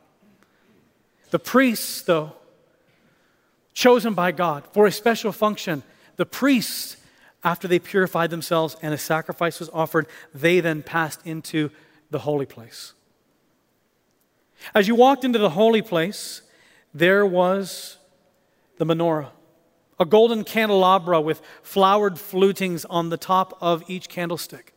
The 1.30 1.38
priests, 1.38 2.02
though, 2.02 2.35
chosen 3.78 4.12
by 4.12 4.32
God 4.32 4.64
for 4.73 4.87
a 4.87 4.92
special 4.92 5.30
function, 5.30 5.85
the 6.16 6.26
priests, 6.26 6.97
after 7.44 7.68
they 7.68 7.78
purified 7.78 8.28
themselves 8.28 8.76
and 8.82 8.92
a 8.92 8.99
sacrifice 8.99 9.61
was 9.61 9.70
offered, 9.73 10.08
they 10.35 10.58
then 10.58 10.82
passed 10.82 11.25
into 11.25 11.70
the 12.11 12.18
holy 12.18 12.44
place. 12.44 12.94
As 14.75 14.88
you 14.88 14.97
walked 14.97 15.25
into 15.25 15.38
the 15.38 15.50
holy 15.50 15.80
place, 15.80 16.42
there 16.92 17.25
was 17.25 17.99
the 18.78 18.85
menorah, 18.85 19.30
a 20.00 20.04
golden 20.04 20.42
candelabra 20.42 21.20
with 21.20 21.40
flowered 21.62 22.18
flutings 22.18 22.85
on 22.87 23.11
the 23.11 23.16
top 23.16 23.56
of 23.61 23.88
each 23.88 24.08
candlestick. 24.08 24.75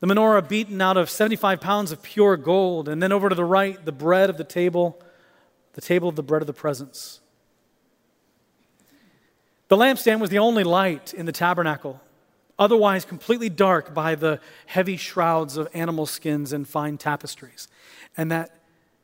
The 0.00 0.06
menorah 0.06 0.48
beaten 0.48 0.80
out 0.80 0.96
of 0.96 1.10
75 1.10 1.60
pounds 1.60 1.92
of 1.92 2.02
pure 2.02 2.38
gold, 2.38 2.88
and 2.88 3.02
then 3.02 3.12
over 3.12 3.28
to 3.28 3.34
the 3.34 3.44
right, 3.44 3.84
the 3.84 3.92
bread 3.92 4.30
of 4.30 4.38
the 4.38 4.44
table, 4.44 5.02
the 5.74 5.82
table 5.82 6.08
of 6.08 6.16
the 6.16 6.22
bread 6.22 6.40
of 6.40 6.46
the 6.46 6.54
presence. 6.54 7.20
The 9.68 9.76
lampstand 9.76 10.20
was 10.20 10.30
the 10.30 10.38
only 10.38 10.64
light 10.64 11.14
in 11.14 11.26
the 11.26 11.32
tabernacle. 11.32 12.00
otherwise 12.58 13.04
completely 13.04 13.48
dark 13.48 13.94
by 13.94 14.14
the 14.14 14.40
heavy 14.66 14.96
shrouds 14.96 15.56
of 15.56 15.68
animal 15.72 16.06
skins 16.06 16.52
and 16.52 16.66
fine 16.66 16.98
tapestries. 16.98 17.68
And 18.16 18.30
that 18.32 18.50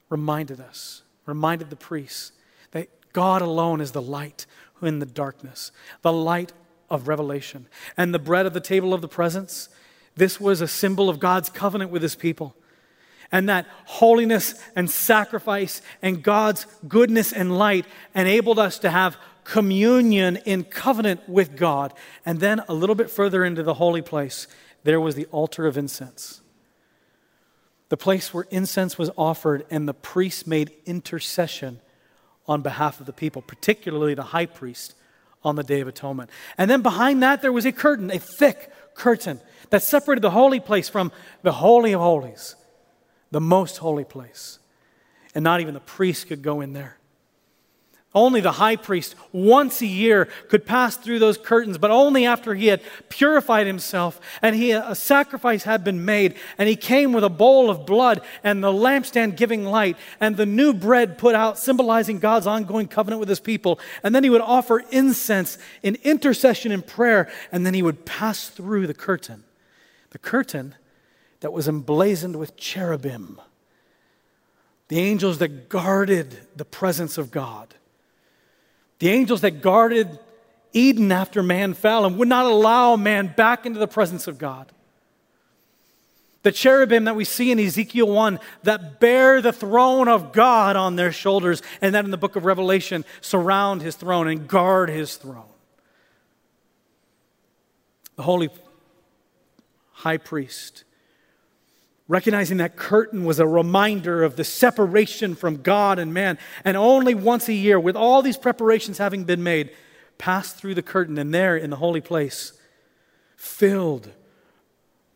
reminded 0.09 0.61
us, 0.61 1.03
reminded 1.27 1.71
the 1.71 1.77
priests, 1.77 2.33
that 2.73 2.89
God 3.13 3.43
alone 3.43 3.81
is 3.81 3.93
the 3.93 4.03
light 4.03 4.47
in 4.83 4.99
the 4.99 5.07
darkness, 5.07 5.71
the 6.03 6.13
light 6.13 6.53
of 6.91 7.07
revelation. 7.07 7.67
And 7.97 8.13
the 8.13 8.19
bread 8.19 8.45
of 8.45 8.55
the 8.55 8.61
table 8.61 8.93
of 8.93 9.01
the 9.01 9.09
presence, 9.09 9.69
this 10.17 10.41
was 10.41 10.61
a 10.61 10.69
symbol 10.69 11.09
of 11.09 11.21
God's 11.21 11.49
covenant 11.49 11.91
with 11.91 12.03
his 12.03 12.17
people. 12.17 12.57
And 13.33 13.49
that 13.49 13.67
holiness 13.87 14.61
and 14.77 14.91
sacrifice 14.91 15.81
and 16.03 16.23
God's 16.23 16.67
goodness 16.87 17.33
and 17.33 17.57
light 17.57 17.87
enabled 18.15 18.59
us 18.59 18.79
to 18.81 18.91
have 18.91 19.17
communion 19.45 20.37
in 20.45 20.65
covenant 20.65 21.29
with 21.29 21.57
God. 21.57 21.95
And 22.27 22.41
then 22.41 22.63
a 22.69 22.75
little 22.75 22.95
bit 22.95 23.11
further 23.11 23.45
into 23.45 23.63
the 23.63 23.75
holy 23.75 24.03
place, 24.03 24.47
there 24.83 25.01
was 25.01 25.15
the 25.15 25.27
altar 25.27 25.67
of 25.67 25.79
incense. 25.79 26.41
The 27.91 27.97
place 27.97 28.33
where 28.33 28.47
incense 28.51 28.99
was 28.99 29.11
offered, 29.17 29.65
and 29.71 29.87
the 29.87 29.95
priest 29.95 30.47
made 30.47 30.73
intercession 30.87 31.81
on 32.47 32.63
behalf 32.63 33.01
of 33.01 33.07
the 33.07 33.13
people, 33.13 33.43
particularly 33.43 34.15
the 34.15 34.23
high 34.23 34.47
priest 34.47 34.95
on 35.43 35.57
the 35.57 35.63
Day 35.63 35.81
of 35.81 35.89
Atonement. 35.89 36.31
And 36.59 36.71
then 36.71 36.83
behind 36.83 37.23
that, 37.23 37.43
there 37.43 37.53
was 37.53 37.67
a 37.67 37.73
curtain, 37.73 38.11
a 38.11 38.19
thick 38.19 38.73
curtain 38.95 39.41
that 39.71 39.83
separated 39.83 40.23
the 40.23 40.31
holy 40.31 40.61
place 40.61 40.89
from 40.89 41.13
the 41.43 41.53
Holy 41.53 41.93
of 41.93 42.01
Holies, 42.01 42.57
the 43.31 43.41
most 43.41 43.79
holy 43.79 44.05
place. 44.05 44.59
And 45.35 45.43
not 45.43 45.61
even 45.61 45.75
the 45.75 45.81
priest 45.81 46.29
could 46.29 46.43
go 46.43 46.61
in 46.61 46.73
there. 46.73 46.97
Only 48.15 48.41
the 48.41 48.53
high 48.53 48.77
priest 48.77 49.17
once 49.33 49.83
a 49.83 49.87
year 49.87 50.29
could 50.49 50.65
pass 50.65 50.97
through 50.97 51.19
those 51.19 51.37
curtains, 51.37 51.79
but 51.79 51.91
only 51.91 52.25
after 52.25 52.55
he 52.55 52.69
had 52.69 52.81
purified 53.09 53.67
himself 53.67 54.21
and 54.41 54.55
he, 54.55 54.71
a 54.71 54.95
sacrifice 54.95 55.65
had 55.65 55.83
been 55.83 56.05
made, 56.05 56.37
and 56.57 56.69
he 56.69 56.77
came 56.77 57.13
with 57.13 57.25
a 57.25 57.29
bowl 57.29 57.71
of 57.71 57.85
blood 57.85 58.21
and 58.45 58.63
the 58.63 58.73
lampstand 58.73 59.37
giving 59.37 59.65
light 59.65 59.97
and 60.21 60.37
the 60.37 60.47
new 60.47 60.73
bread 60.73 61.19
put 61.19 61.35
out, 61.35 61.59
symbolizing 61.59 62.21
God's 62.21 62.47
ongoing 62.47 62.87
covenant 62.87 63.19
with 63.19 63.29
his 63.29 63.41
people. 63.41 63.81
And 64.05 64.15
then 64.15 64.23
he 64.23 64.31
would 64.31 64.41
offer 64.41 64.85
incense 64.91 65.59
in 65.83 65.97
intercession 66.05 66.71
and 66.71 66.87
prayer, 66.87 67.29
and 67.51 67.67
then 67.67 67.75
he 67.75 67.83
would 67.83 68.05
pass 68.05 68.49
through 68.49 68.87
the 68.87 68.95
curtain. 68.95 69.43
The 70.11 70.19
curtain 70.19 70.77
that 71.41 71.53
was 71.53 71.67
emblazoned 71.67 72.37
with 72.37 72.57
cherubim, 72.57 73.41
the 74.87 75.01
angels 75.01 75.39
that 75.39 75.69
guarded 75.69 76.47
the 76.55 76.65
presence 76.65 77.19
of 77.19 77.33
God. 77.33 77.75
The 79.05 79.11
angels 79.11 79.43
that 79.43 79.61
guarded 79.61 80.19
Eden 80.73 81.13
after 81.13 81.43
man 81.43 81.75
fell 81.75 82.07
and 82.07 82.17
would 82.17 82.27
not 82.27 82.47
allow 82.47 82.97
man 82.97 83.35
back 83.37 83.67
into 83.67 83.79
the 83.79 83.87
presence 83.87 84.27
of 84.27 84.39
God. 84.39 84.73
The 86.43 86.51
cherubim 86.51 87.05
that 87.05 87.15
we 87.15 87.27
see 87.27 87.51
in 87.51 87.61
Ezekiel 87.61 88.09
1 88.09 88.41
that 88.63 89.01
bear 89.01 89.43
the 89.43 89.53
throne 89.53 90.09
of 90.09 90.33
God 90.33 90.77
on 90.77 90.97
their 90.97 91.13
shoulders, 91.13 91.61
and 91.83 91.95
that 91.95 92.07
in 92.07 92.13
the 92.13 92.17
book 92.17 92.35
of 92.35 92.47
Revelation 92.47 93.05
surround 93.21 93.83
his 93.83 93.95
throne 93.95 94.27
and 94.27 94.49
guard 94.49 94.89
his 94.89 95.17
throne. 95.17 95.53
The 98.17 98.23
holy 98.23 98.49
high 99.93 100.17
priest 100.17 100.84
Recognizing 102.07 102.59
that 102.59 102.77
curtain 102.77 103.25
was 103.25 103.41
a 103.41 103.47
reminder 103.47 104.23
of 104.23 104.37
the 104.37 104.45
separation 104.45 105.35
from 105.35 105.63
God 105.63 105.99
and 105.99 106.13
man. 106.13 106.39
And 106.65 106.77
only 106.77 107.15
once 107.15 107.49
a 107.49 107.55
year, 107.55 107.81
with 107.81 107.97
all 107.97 108.21
these 108.21 108.37
preparations 108.37 108.99
having 108.99 109.25
been 109.25 109.43
made, 109.43 109.71
passed 110.19 110.57
through 110.57 110.75
the 110.75 110.83
curtain 110.83 111.17
and 111.17 111.33
there 111.33 111.57
in 111.57 111.71
the 111.71 111.77
holy 111.77 112.03
place, 112.03 112.53
filled 113.37 114.11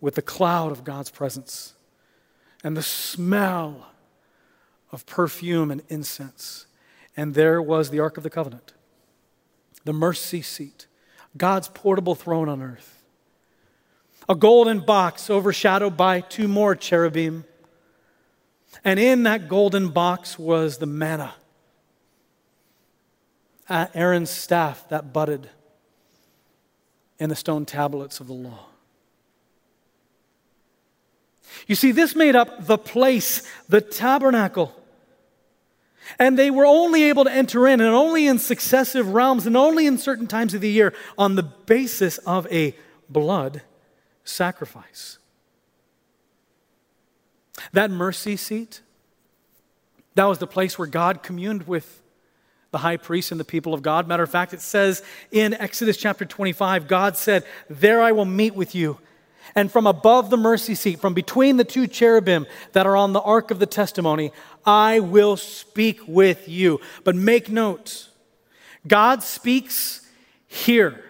with 0.01 0.15
the 0.15 0.23
cloud 0.23 0.73
of 0.73 0.85
God's 0.85 1.11
presence 1.11 1.75
and 2.65 2.77
the 2.77 2.83
smell 2.83 3.89
of 4.91 5.05
perfume 5.05 5.71
and 5.71 5.83
incense. 5.89 6.67
And 7.17 7.35
there 7.35 7.61
was 7.61 7.91
the 7.91 8.01
Ark 8.01 8.17
of 8.17 8.23
the 8.23 8.31
Covenant, 8.31 8.73
the 9.85 9.93
mercy 9.93 10.41
seat, 10.41 10.87
God's 11.37 11.69
portable 11.69 12.15
throne 12.15 12.49
on 12.49 12.63
earth 12.63 12.98
a 14.29 14.35
golden 14.35 14.81
box 14.81 15.31
overshadowed 15.31 15.97
by 15.97 16.21
two 16.21 16.49
more 16.49 16.75
cherubim. 16.75 17.45
And 18.85 19.01
in 19.01 19.23
that 19.23 19.49
golden 19.49 19.89
box 19.89 20.39
was 20.39 20.79
the 20.79 20.87
manna, 20.87 21.35
Aaron's 23.69 24.31
staff 24.31 24.89
that 24.91 25.13
budded, 25.13 25.49
and 27.19 27.31
the 27.31 27.37
stone 27.37 27.65
tablets 27.65 28.21
of 28.21 28.27
the 28.27 28.35
law. 28.35 28.67
You 31.67 31.75
see, 31.75 31.93
this 31.93 32.15
made 32.15 32.37
up 32.37 32.67
the 32.67 32.79
place, 32.79 33.43
the 33.69 33.81
tabernacle. 33.81 34.75
And 36.19 36.39
they 36.39 36.51
were 36.51 36.65
only 36.65 37.05
able 37.05 37.25
to 37.25 37.33
enter 37.33 37.67
in, 37.67 37.81
and 37.81 37.95
only 37.95 38.27
in 38.27 38.39
successive 38.39 39.09
realms, 39.13 39.47
and 39.47 39.57
only 39.57 39.87
in 39.87 39.99
certain 39.99 40.27
times 40.27 40.55
of 40.55 40.61
the 40.61 40.71
year 40.71 40.95
on 41.17 41.35
the 41.35 41.43
basis 41.43 42.19
of 42.19 42.47
a 42.53 42.75
blood 43.09 43.63
sacrifice. 44.29 45.19
That 47.73 47.91
mercy 47.91 48.37
seat, 48.37 48.83
that 50.15 50.25
was 50.25 50.39
the 50.39 50.47
place 50.47 50.79
where 50.79 50.87
God 50.87 51.23
communed 51.23 51.67
with 51.67 52.03
the 52.71 52.79
high 52.79 52.97
priest 52.97 53.31
and 53.31 53.41
the 53.41 53.45
people 53.45 53.75
of 53.75 53.83
God. 53.83 54.07
Matter 54.07 54.23
of 54.23 54.31
fact, 54.31 54.53
it 54.53 54.61
says 54.61 55.03
in 55.33 55.55
Exodus 55.55 55.97
chapter 55.97 56.25
25, 56.25 56.87
God 56.87 57.17
said, 57.17 57.45
There 57.69 58.03
I 58.03 58.13
will 58.13 58.25
meet 58.25 58.55
with 58.55 58.75
you. 58.75 58.99
And 59.55 59.73
from 59.73 59.87
above 59.87 60.29
the 60.29 60.37
mercy 60.37 60.75
seat, 60.75 61.01
from 61.01 61.15
between 61.15 61.57
the 61.57 61.65
two 61.65 61.87
cherubim 61.87 62.47
that 62.73 62.87
are 62.87 62.97
on 62.97 63.15
the 63.15 63.21
ark 63.23 63.51
of 63.51 63.59
the 63.59 63.67
testimony, 63.67 64.31
I 64.67 65.01
will 65.01 65.39
speak 65.39 66.01
with 66.07 66.49
you. 66.49 66.81
But 67.03 67.17
make 67.17 67.49
note, 67.49 68.09
God 68.87 69.23
speaks 69.23 70.07
here 70.47 71.03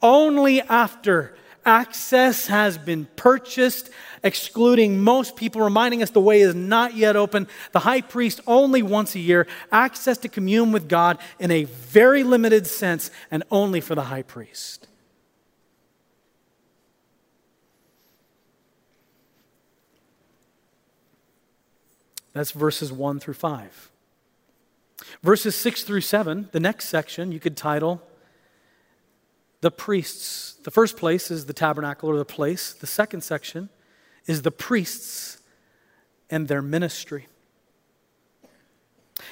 only 0.00 0.62
after 0.62 1.36
Access 1.66 2.48
has 2.48 2.76
been 2.76 3.06
purchased, 3.16 3.88
excluding 4.22 5.00
most 5.00 5.34
people, 5.34 5.62
reminding 5.62 6.02
us 6.02 6.10
the 6.10 6.20
way 6.20 6.42
is 6.42 6.54
not 6.54 6.94
yet 6.94 7.16
open. 7.16 7.48
The 7.72 7.80
high 7.80 8.02
priest 8.02 8.40
only 8.46 8.82
once 8.82 9.14
a 9.14 9.18
year, 9.18 9.46
access 9.72 10.18
to 10.18 10.28
commune 10.28 10.72
with 10.72 10.88
God 10.88 11.18
in 11.38 11.50
a 11.50 11.64
very 11.64 12.22
limited 12.22 12.66
sense, 12.66 13.10
and 13.30 13.42
only 13.50 13.80
for 13.80 13.94
the 13.94 14.02
high 14.02 14.22
priest. 14.22 14.88
That's 22.34 22.50
verses 22.50 22.92
1 22.92 23.20
through 23.20 23.34
5. 23.34 23.90
Verses 25.22 25.56
6 25.56 25.84
through 25.84 26.00
7, 26.02 26.48
the 26.52 26.60
next 26.60 26.88
section, 26.88 27.32
you 27.32 27.40
could 27.40 27.56
title 27.56 28.02
the 29.64 29.70
priests. 29.70 30.58
The 30.62 30.70
first 30.70 30.98
place 30.98 31.30
is 31.30 31.46
the 31.46 31.54
tabernacle 31.54 32.10
or 32.10 32.18
the 32.18 32.24
place. 32.26 32.74
The 32.74 32.86
second 32.86 33.22
section 33.22 33.70
is 34.26 34.42
the 34.42 34.50
priests 34.50 35.38
and 36.28 36.48
their 36.48 36.60
ministry. 36.60 37.28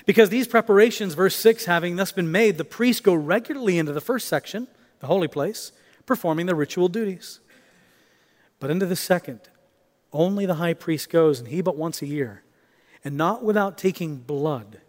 Because 0.06 0.30
these 0.30 0.48
preparations, 0.48 1.12
verse 1.12 1.36
6, 1.36 1.66
having 1.66 1.96
thus 1.96 2.12
been 2.12 2.32
made, 2.32 2.56
the 2.56 2.64
priests 2.64 3.02
go 3.02 3.12
regularly 3.12 3.76
into 3.76 3.92
the 3.92 4.00
first 4.00 4.26
section, 4.26 4.68
the 5.00 5.06
holy 5.06 5.28
place, 5.28 5.70
performing 6.06 6.46
the 6.46 6.54
ritual 6.54 6.88
duties. 6.88 7.40
But 8.58 8.70
into 8.70 8.86
the 8.86 8.96
second, 8.96 9.40
only 10.14 10.46
the 10.46 10.54
high 10.54 10.72
priest 10.72 11.10
goes, 11.10 11.40
and 11.40 11.48
he 11.48 11.60
but 11.60 11.76
once 11.76 12.00
a 12.00 12.06
year, 12.06 12.42
and 13.04 13.18
not 13.18 13.44
without 13.44 13.76
taking 13.76 14.16
blood, 14.16 14.80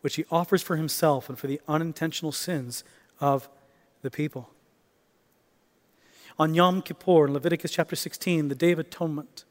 which 0.00 0.16
he 0.16 0.24
offers 0.32 0.62
for 0.62 0.74
himself 0.74 1.28
and 1.28 1.38
for 1.38 1.46
the 1.46 1.60
unintentional 1.68 2.32
sins 2.32 2.82
of 3.20 3.48
the 4.02 4.10
people 4.10 4.50
on 6.40 6.54
Yom 6.54 6.80
Kippur 6.80 7.26
in 7.26 7.34
Leviticus 7.34 7.70
chapter 7.70 7.94
16, 7.94 8.48
the 8.48 8.54
Day 8.54 8.72
of 8.72 8.78
Atonement. 8.78 9.44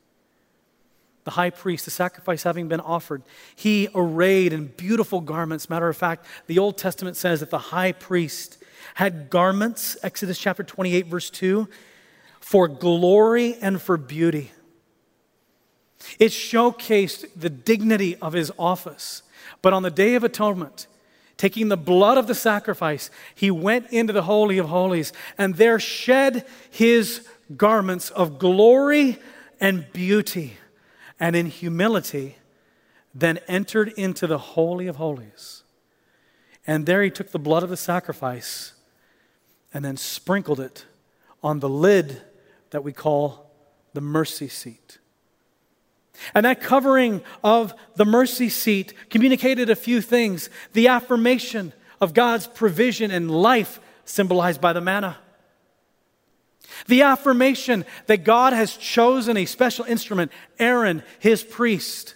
The 1.23 1.31
high 1.31 1.51
priest, 1.51 1.85
the 1.85 1.91
sacrifice 1.91 2.41
having 2.41 2.67
been 2.67 2.79
offered, 2.79 3.21
he 3.55 3.89
arrayed 3.93 4.53
in 4.53 4.65
beautiful 4.75 5.21
garments. 5.21 5.69
Matter 5.69 5.87
of 5.87 5.95
fact, 5.95 6.25
the 6.47 6.57
Old 6.57 6.79
Testament 6.79 7.15
says 7.15 7.41
that 7.41 7.51
the 7.51 7.59
high 7.59 7.91
priest 7.91 8.57
had 8.95 9.29
garments, 9.29 9.97
Exodus 10.01 10.39
chapter 10.39 10.63
28, 10.63 11.05
verse 11.05 11.29
2, 11.29 11.69
for 12.39 12.67
glory 12.67 13.53
and 13.61 13.79
for 13.79 13.95
beauty. 13.95 14.51
It 16.17 16.31
showcased 16.31 17.25
the 17.35 17.51
dignity 17.51 18.15
of 18.15 18.33
his 18.33 18.51
office. 18.57 19.21
But 19.61 19.73
on 19.73 19.83
the 19.83 19.91
Day 19.91 20.15
of 20.15 20.23
Atonement, 20.23 20.87
taking 21.39 21.69
the 21.69 21.77
blood 21.77 22.17
of 22.17 22.27
the 22.27 22.35
sacrifice, 22.35 23.09
he 23.33 23.49
went 23.49 23.89
into 23.91 24.11
the 24.11 24.23
Holy 24.23 24.57
of 24.57 24.67
Holies 24.67 25.13
and 25.37 25.55
there 25.55 25.79
shed 25.79 26.45
his 26.69 27.25
garments 27.55 28.09
of 28.09 28.37
glory 28.37 29.17
and 29.61 29.91
beauty, 29.93 30.57
and 31.19 31.35
in 31.35 31.45
humility, 31.47 32.37
then 33.15 33.39
entered 33.47 33.89
into 33.97 34.27
the 34.27 34.37
Holy 34.37 34.87
of 34.87 34.97
Holies. 34.97 35.63
And 36.67 36.85
there 36.85 37.01
he 37.01 37.09
took 37.09 37.31
the 37.31 37.39
blood 37.39 37.63
of 37.63 37.69
the 37.69 37.77
sacrifice 37.77 38.73
and 39.73 39.83
then 39.83 39.97
sprinkled 39.97 40.59
it 40.59 40.85
on 41.41 41.61
the 41.61 41.69
lid 41.69 42.21
that 42.71 42.83
we 42.83 42.91
call 42.91 43.49
the 43.93 44.01
mercy 44.01 44.49
seat. 44.49 44.99
And 46.33 46.45
that 46.45 46.61
covering 46.61 47.21
of 47.43 47.73
the 47.95 48.05
mercy 48.05 48.49
seat 48.49 48.93
communicated 49.09 49.69
a 49.69 49.75
few 49.75 50.01
things 50.01 50.49
the 50.73 50.87
affirmation 50.87 51.73
of 52.01 52.13
God's 52.13 52.47
provision 52.47 53.11
and 53.11 53.31
life, 53.31 53.79
symbolized 54.05 54.61
by 54.61 54.73
the 54.73 54.81
manna. 54.81 55.17
The 56.87 57.01
affirmation 57.03 57.85
that 58.07 58.23
God 58.23 58.53
has 58.53 58.75
chosen 58.75 59.37
a 59.37 59.45
special 59.45 59.85
instrument, 59.85 60.31
Aaron, 60.59 61.03
his 61.19 61.43
priest, 61.43 62.15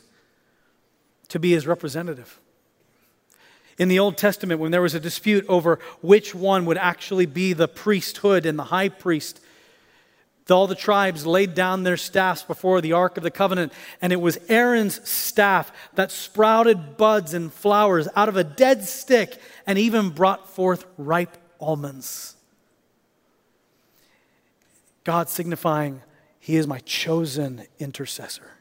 to 1.29 1.39
be 1.39 1.51
his 1.51 1.67
representative. 1.67 2.39
In 3.77 3.87
the 3.87 3.99
Old 3.99 4.17
Testament, 4.17 4.59
when 4.59 4.71
there 4.71 4.81
was 4.81 4.93
a 4.93 4.99
dispute 4.99 5.45
over 5.49 5.79
which 6.01 6.35
one 6.35 6.65
would 6.65 6.77
actually 6.77 7.25
be 7.25 7.53
the 7.53 7.67
priesthood 7.67 8.45
and 8.45 8.57
the 8.57 8.65
high 8.65 8.89
priest, 8.89 9.39
all 10.51 10.67
the 10.67 10.75
tribes 10.75 11.25
laid 11.25 11.53
down 11.53 11.83
their 11.83 11.97
staffs 11.97 12.43
before 12.43 12.81
the 12.81 12.93
Ark 12.93 13.17
of 13.17 13.23
the 13.23 13.31
Covenant, 13.31 13.71
and 14.01 14.11
it 14.11 14.19
was 14.19 14.37
Aaron's 14.49 15.07
staff 15.07 15.71
that 15.95 16.11
sprouted 16.11 16.97
buds 16.97 17.33
and 17.33 17.51
flowers 17.51 18.07
out 18.15 18.29
of 18.29 18.35
a 18.35 18.43
dead 18.43 18.83
stick 18.83 19.39
and 19.65 19.77
even 19.77 20.09
brought 20.09 20.49
forth 20.49 20.85
ripe 20.97 21.37
almonds. 21.61 22.35
God 25.03 25.29
signifying, 25.29 26.01
He 26.39 26.55
is 26.55 26.67
my 26.67 26.79
chosen 26.79 27.65
intercessor. 27.79 28.51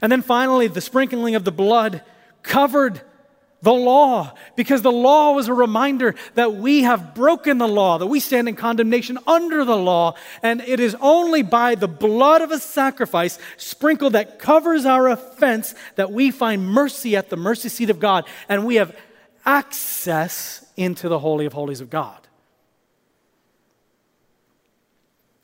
And 0.00 0.10
then 0.10 0.22
finally, 0.22 0.68
the 0.68 0.80
sprinkling 0.80 1.34
of 1.34 1.44
the 1.44 1.52
blood 1.52 2.02
covered 2.42 3.02
the 3.62 3.72
law, 3.72 4.34
because 4.56 4.82
the 4.82 4.92
law 4.92 5.32
was 5.32 5.46
a 5.46 5.54
reminder 5.54 6.16
that 6.34 6.54
we 6.54 6.82
have 6.82 7.14
broken 7.14 7.58
the 7.58 7.68
law, 7.68 7.96
that 7.98 8.08
we 8.08 8.18
stand 8.18 8.48
in 8.48 8.56
condemnation 8.56 9.18
under 9.24 9.64
the 9.64 9.76
law, 9.76 10.14
and 10.42 10.60
it 10.62 10.80
is 10.80 10.96
only 11.00 11.42
by 11.42 11.76
the 11.76 11.86
blood 11.86 12.42
of 12.42 12.50
a 12.50 12.58
sacrifice 12.58 13.38
sprinkled 13.56 14.14
that 14.14 14.40
covers 14.40 14.84
our 14.84 15.08
offense 15.08 15.76
that 15.94 16.10
we 16.10 16.32
find 16.32 16.66
mercy 16.66 17.16
at 17.16 17.30
the 17.30 17.36
mercy 17.36 17.68
seat 17.68 17.88
of 17.88 18.00
God, 18.00 18.24
and 18.48 18.66
we 18.66 18.74
have 18.74 18.96
access 19.46 20.66
into 20.76 21.08
the 21.08 21.20
Holy 21.20 21.46
of 21.46 21.52
Holies 21.52 21.80
of 21.80 21.88
God. 21.88 22.18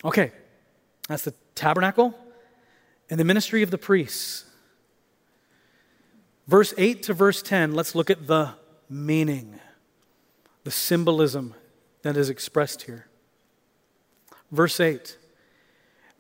Okay, 0.05 0.33
that's 1.09 1.25
the 1.25 1.35
tabernacle 1.55 2.19
and 3.11 3.19
the 3.19 3.25
ministry 3.25 3.63
of 3.63 3.71
the 3.71 3.79
priests. 3.79 4.45
Verse 6.49 6.73
8 6.79 7.03
to 7.05 7.13
verse 7.13 7.43
10, 7.43 7.75
let's 7.75 7.95
look 7.95 8.09
at 8.09 8.27
the 8.27 8.55
meaning, 8.89 9.61
the 10.65 10.71
symbolism 10.71 11.55
that 12.01 12.17
is 12.17 12.31
expressed 12.31 12.83
here. 12.83 13.07
Verse 14.51 14.81
8 14.81 15.19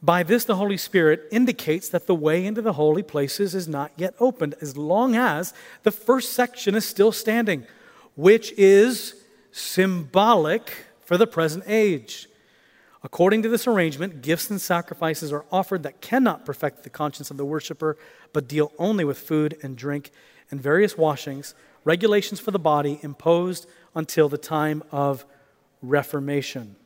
By 0.02 0.22
this, 0.22 0.44
the 0.44 0.56
Holy 0.56 0.76
Spirit 0.76 1.26
indicates 1.32 1.88
that 1.88 2.06
the 2.06 2.14
way 2.14 2.44
into 2.44 2.60
the 2.60 2.74
holy 2.74 3.02
places 3.02 3.54
is 3.54 3.66
not 3.66 3.90
yet 3.96 4.14
opened, 4.20 4.54
as 4.60 4.76
long 4.76 5.16
as 5.16 5.54
the 5.82 5.90
first 5.90 6.34
section 6.34 6.74
is 6.74 6.84
still 6.84 7.10
standing, 7.10 7.66
which 8.14 8.52
is 8.58 9.14
symbolic 9.50 10.70
for 11.00 11.16
the 11.16 11.26
present 11.26 11.64
age. 11.66 12.27
According 13.09 13.42
to 13.44 13.49
this 13.49 13.66
arrangement, 13.66 14.21
gifts 14.21 14.51
and 14.51 14.61
sacrifices 14.61 15.33
are 15.33 15.47
offered 15.51 15.83
that 15.85 16.03
cannot 16.03 16.44
perfect 16.44 16.83
the 16.83 16.90
conscience 16.90 17.31
of 17.31 17.38
the 17.38 17.44
worshiper, 17.44 17.97
but 18.35 18.47
deal 18.47 18.71
only 18.79 19.03
with 19.03 19.18
food 19.18 19.57
and 19.62 19.79
drink 19.79 20.11
and 20.51 20.61
various 20.61 20.99
washings, 20.99 21.55
regulations 21.85 22.38
for 22.38 22.51
the 22.51 22.59
body 22.59 23.01
imposed 23.03 23.66
until 23.94 24.29
the 24.29 24.37
time 24.37 24.83
of 24.92 25.25
Reformation. 25.81 26.77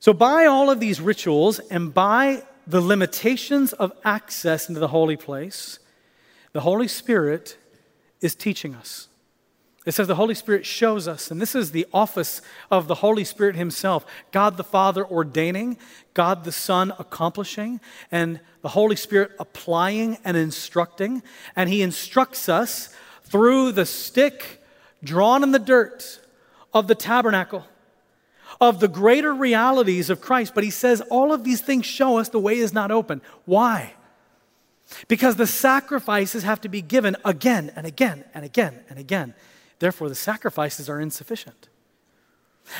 So, 0.00 0.14
by 0.14 0.46
all 0.46 0.70
of 0.70 0.80
these 0.80 0.98
rituals 0.98 1.58
and 1.58 1.92
by 1.92 2.42
the 2.66 2.80
limitations 2.80 3.74
of 3.74 3.92
access 4.02 4.66
into 4.66 4.80
the 4.80 4.88
holy 4.88 5.18
place, 5.18 5.78
the 6.54 6.60
Holy 6.60 6.88
Spirit 6.88 7.58
is 8.22 8.34
teaching 8.34 8.74
us. 8.74 9.08
It 9.84 9.92
says 9.92 10.08
the 10.08 10.14
Holy 10.14 10.34
Spirit 10.34 10.64
shows 10.64 11.06
us, 11.06 11.30
and 11.30 11.40
this 11.40 11.54
is 11.54 11.70
the 11.70 11.86
office 11.92 12.40
of 12.70 12.88
the 12.88 12.96
Holy 12.96 13.24
Spirit 13.24 13.54
Himself 13.54 14.06
God 14.32 14.56
the 14.56 14.64
Father 14.64 15.04
ordaining, 15.04 15.76
God 16.14 16.44
the 16.44 16.52
Son 16.52 16.92
accomplishing, 16.98 17.80
and 18.10 18.40
the 18.62 18.70
Holy 18.70 18.96
Spirit 18.96 19.32
applying 19.38 20.16
and 20.24 20.38
instructing. 20.38 21.22
And 21.54 21.68
He 21.68 21.82
instructs 21.82 22.48
us 22.48 22.94
through 23.24 23.72
the 23.72 23.84
stick 23.84 24.62
drawn 25.02 25.42
in 25.42 25.52
the 25.52 25.58
dirt 25.58 26.18
of 26.72 26.88
the 26.88 26.94
tabernacle, 26.94 27.66
of 28.62 28.80
the 28.80 28.88
greater 28.88 29.34
realities 29.34 30.08
of 30.08 30.22
Christ. 30.22 30.54
But 30.54 30.64
He 30.64 30.70
says 30.70 31.02
all 31.10 31.30
of 31.30 31.44
these 31.44 31.60
things 31.60 31.84
show 31.84 32.16
us 32.16 32.30
the 32.30 32.38
way 32.38 32.56
is 32.56 32.72
not 32.72 32.90
open. 32.90 33.20
Why? 33.44 33.92
Because 35.08 35.36
the 35.36 35.46
sacrifices 35.46 36.42
have 36.42 36.62
to 36.62 36.70
be 36.70 36.80
given 36.80 37.16
again 37.22 37.70
and 37.76 37.86
again 37.86 38.24
and 38.32 38.46
again 38.46 38.80
and 38.88 38.98
again. 38.98 39.34
Therefore, 39.84 40.08
the 40.08 40.14
sacrifices 40.14 40.88
are 40.88 40.98
insufficient. 40.98 41.68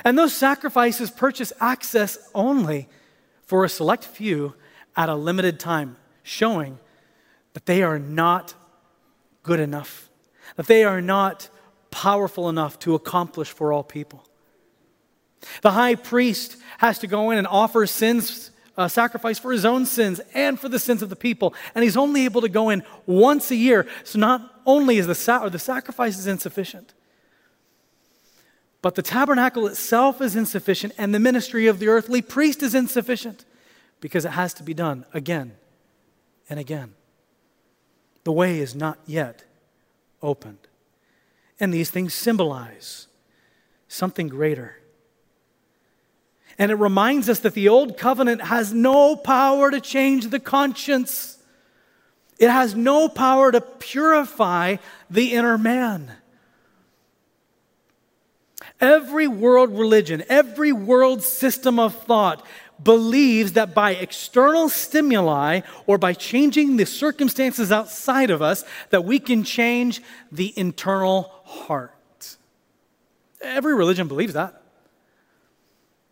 And 0.07 0.19
those 0.19 0.35
sacrifices 0.35 1.11
purchase 1.11 1.53
access 1.61 2.17
only 2.35 2.89
for 3.43 3.63
a 3.63 3.69
select 3.69 4.05
few 4.05 4.55
at 4.97 5.11
a 5.11 5.15
limited 5.15 5.61
time, 5.61 5.99
showing 6.23 6.79
that 7.53 7.67
they 7.67 7.83
are 7.83 7.99
not 7.99 8.55
good 9.43 9.61
enough, 9.61 10.09
that 10.57 10.67
they 10.67 10.83
are 10.83 11.03
not 11.03 11.51
powerful 11.91 12.49
enough 12.49 12.79
to 12.79 12.95
accomplish 12.95 13.51
for 13.51 13.71
all 13.71 13.83
people. 13.83 14.27
The 15.61 15.73
high 15.73 15.97
priest 15.97 16.57
has 16.79 16.99
to 17.01 17.07
go 17.07 17.33
in 17.33 17.37
and 17.37 17.47
offer 17.47 17.87
sins 17.87 18.51
uh, 18.77 18.89
sacrifice 18.89 19.39
for 19.39 19.53
his 19.53 19.65
own 19.65 19.87
sins 19.87 20.21
and 20.35 20.59
for 20.59 20.69
the 20.69 20.79
sins 20.79 21.03
of 21.03 21.11
the 21.11 21.17
people. 21.17 21.55
And 21.75 21.85
he's 21.85 21.97
only 21.97 22.25
able 22.25 22.41
to 22.41 22.49
go 22.49 22.71
in 22.71 22.83
once 23.07 23.51
a 23.51 23.57
year. 23.57 23.87
So 24.05 24.19
not 24.19 24.63
only 24.67 24.99
is 24.99 25.07
the, 25.07 25.15
sa- 25.15 25.49
the 25.49 25.59
sacrifice 25.59 26.19
is 26.19 26.27
insufficient, 26.27 26.95
but 28.83 28.97
the 28.97 29.03
tabernacle 29.03 29.67
itself 29.67 30.21
is 30.21 30.37
insufficient, 30.37 30.93
and 30.99 31.15
the 31.15 31.19
ministry 31.19 31.67
of 31.67 31.79
the 31.79 31.89
earthly 31.89 32.21
priest 32.21 32.63
is 32.63 32.75
insufficient 32.75 33.47
because 34.01 34.27
it 34.27 34.33
has 34.33 34.53
to 34.55 34.63
be 34.63 34.75
done 34.75 35.07
again 35.15 35.53
and 36.51 36.61
again. 36.61 36.93
The 38.25 38.33
way 38.33 38.59
is 38.59 38.75
not 38.75 38.99
yet 39.07 39.45
opened. 40.23 40.59
And 41.59 41.73
these 41.73 41.89
things 41.89 42.13
symbolize 42.13 43.07
something 43.89 44.29
greater. 44.29 44.77
And 46.59 46.71
it 46.71 46.77
reminds 46.77 47.29
us 47.29 47.41
that 47.41 47.55
the 47.55 47.69
old 47.69 47.99
covenant 47.99 48.43
has 48.43 48.73
no 48.73 49.17
power 49.17 49.71
to 49.71 49.81
change 49.81 50.29
the 50.29 50.41
conscience. 50.41 51.39
It 52.39 52.51
has 52.51 52.75
no 52.75 53.09
power 53.09 53.51
to 53.51 53.61
purify 53.61 54.77
the 55.11 55.33
inner 55.33 55.59
man. 55.59 56.13
Every 58.81 59.29
world 59.29 59.77
religion, 59.77 60.25
every 60.29 60.73
world 60.73 61.23
system 61.23 61.79
of 61.79 61.95
thought 62.05 62.45
believes 62.83 63.53
that 63.53 63.75
by 63.75 63.93
external 63.93 64.69
stimuli 64.69 65.61
or 65.87 65.97
by 65.97 66.13
changing 66.13 66.77
the 66.77 66.87
circumstances 66.87 67.71
outside 67.71 68.31
of 68.31 68.43
us 68.43 68.65
that 68.91 69.05
we 69.05 69.19
can 69.21 69.45
change 69.45 70.03
the 70.33 70.53
internal 70.57 71.33
heart. 71.45 72.37
Every 73.41 73.75
religion 73.75 74.09
believes 74.09 74.35
that. 74.35 74.64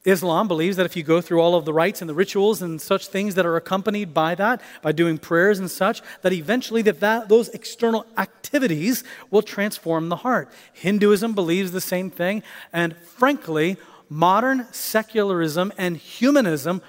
Islam 0.04 0.48
believes 0.48 0.76
that 0.76 0.86
if 0.86 0.96
you 0.96 1.02
go 1.04 1.20
through 1.20 1.40
all 1.40 1.54
of 1.54 1.64
the 1.64 1.72
rites 1.72 2.00
and 2.00 2.10
the 2.10 2.14
rituals 2.14 2.60
and 2.60 2.80
such 2.80 3.06
things 3.06 3.36
that 3.36 3.46
are 3.46 3.56
accompanied 3.56 4.12
by 4.12 4.34
that, 4.34 4.60
by 4.82 4.90
doing 4.90 5.16
prayers 5.16 5.60
and 5.60 5.70
such, 5.70 6.02
that 6.22 6.32
eventually 6.32 6.82
that, 6.82 7.00
that 7.00 7.28
those 7.28 7.48
external 7.50 8.04
activities 8.18 9.04
will 9.30 9.42
transform 9.42 10.08
the 10.08 10.16
heart. 10.16 10.50
Hinduism 10.72 11.34
believes 11.34 11.70
the 11.70 11.80
same 11.80 12.10
thing, 12.10 12.42
and 12.72 12.96
frankly, 12.96 13.76
modern 14.08 14.66
secularism 14.72 15.72
and 15.78 15.96
humanism 15.96 16.82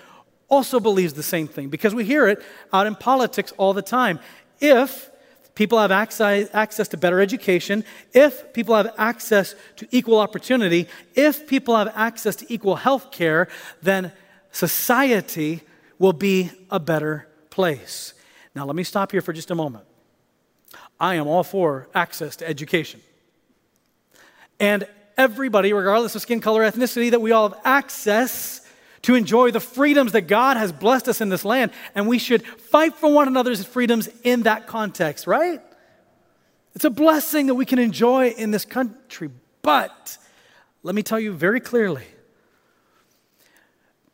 also 0.49 0.79
believes 0.79 1.13
the 1.13 1.23
same 1.23 1.47
thing 1.47 1.69
because 1.69 1.93
we 1.95 2.05
hear 2.05 2.27
it 2.27 2.41
out 2.71 2.87
in 2.87 2.95
politics 2.95 3.53
all 3.57 3.73
the 3.73 3.81
time. 3.81 4.19
If 4.59 5.09
people 5.55 5.79
have 5.79 5.91
access, 5.91 6.49
access 6.53 6.87
to 6.89 6.97
better 6.97 7.21
education, 7.21 7.83
if 8.13 8.53
people 8.53 8.75
have 8.75 8.93
access 8.97 9.55
to 9.77 9.87
equal 9.91 10.19
opportunity, 10.19 10.87
if 11.15 11.47
people 11.47 11.75
have 11.75 11.91
access 11.95 12.35
to 12.37 12.53
equal 12.53 12.75
health 12.75 13.11
care, 13.11 13.47
then 13.81 14.11
society 14.51 15.61
will 15.99 16.13
be 16.13 16.51
a 16.69 16.79
better 16.79 17.27
place. 17.49 18.13
Now, 18.55 18.65
let 18.65 18.75
me 18.75 18.83
stop 18.83 19.11
here 19.11 19.21
for 19.21 19.33
just 19.33 19.51
a 19.51 19.55
moment. 19.55 19.85
I 20.99 21.15
am 21.15 21.27
all 21.27 21.43
for 21.43 21.87
access 21.93 22.35
to 22.37 22.47
education. 22.47 23.01
And 24.59 24.87
everybody, 25.17 25.73
regardless 25.73 26.15
of 26.15 26.21
skin 26.21 26.39
color, 26.39 26.61
ethnicity, 26.63 27.11
that 27.11 27.21
we 27.21 27.31
all 27.31 27.49
have 27.49 27.59
access 27.63 28.62
to 29.03 29.15
enjoy 29.15 29.51
the 29.51 29.59
freedoms 29.59 30.13
that 30.13 30.27
God 30.27 30.57
has 30.57 30.71
blessed 30.71 31.07
us 31.07 31.21
in 31.21 31.29
this 31.29 31.45
land. 31.45 31.71
And 31.93 32.07
we 32.07 32.19
should 32.19 32.45
fight 32.45 32.95
for 32.95 33.11
one 33.11 33.27
another's 33.27 33.63
freedoms 33.63 34.09
in 34.23 34.43
that 34.43 34.65
context, 34.67 35.27
right? 35.27 35.61
It's 36.75 36.85
a 36.85 36.89
blessing 36.89 37.47
that 37.47 37.55
we 37.55 37.65
can 37.65 37.79
enjoy 37.79 38.29
in 38.29 38.51
this 38.51 38.65
country. 38.65 39.29
But 39.61 40.17
let 40.81 40.95
me 40.95 41.03
tell 41.03 41.19
you 41.19 41.33
very 41.33 41.59
clearly 41.59 42.05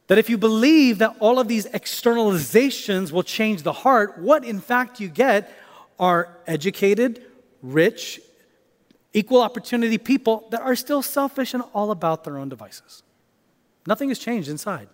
that 0.07 0.17
if 0.17 0.29
you 0.29 0.37
believe 0.37 0.97
that 0.97 1.15
all 1.19 1.39
of 1.39 1.47
these 1.47 1.67
externalizations 1.67 3.11
will 3.11 3.23
change 3.23 3.61
the 3.61 3.73
heart, 3.73 4.17
what 4.17 4.43
in 4.43 4.59
fact 4.59 4.99
you 4.99 5.07
get 5.07 5.55
are 5.99 6.35
educated, 6.47 7.23
rich, 7.61 8.19
equal 9.13 9.41
opportunity 9.41 9.97
people 9.97 10.47
that 10.49 10.61
are 10.61 10.75
still 10.75 11.01
selfish 11.01 11.53
and 11.53 11.63
all 11.73 11.91
about 11.91 12.23
their 12.23 12.37
own 12.37 12.49
devices. 12.49 13.03
Nothing 13.89 14.09
has 14.09 14.19
changed 14.19 14.47
inside. 14.47 14.87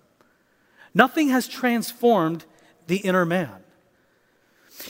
Nothing 0.93 1.27
has 1.27 1.49
transformed 1.49 2.45
the 2.87 2.95
inner 2.97 3.25
man. 3.25 3.61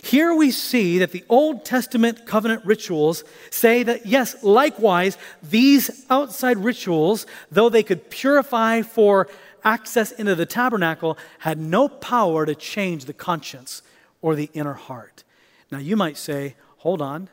Here 0.03 0.31
we 0.31 0.51
see 0.51 0.99
that 0.99 1.11
the 1.11 1.23
Old 1.27 1.65
Testament 1.65 2.27
covenant 2.27 2.63
rituals 2.65 3.23
say 3.49 3.81
that, 3.81 4.05
yes, 4.05 4.43
likewise, 4.43 5.17
these 5.41 6.05
outside 6.11 6.57
rituals, 6.57 7.25
though 7.51 7.67
they 7.67 7.81
could 7.81 8.11
purify 8.11 8.83
for 8.83 9.27
access 9.63 10.11
into 10.11 10.35
the 10.35 10.45
tabernacle, 10.45 11.17
had 11.39 11.57
no 11.57 11.89
power 11.89 12.45
to 12.45 12.53
change 12.53 13.05
the 13.05 13.13
conscience 13.13 13.81
or 14.21 14.35
the 14.35 14.51
inner 14.53 14.73
heart. 14.73 15.23
Now, 15.71 15.79
you 15.79 15.95
might 15.95 16.17
say, 16.17 16.55
hold 16.77 17.01
on, 17.01 17.29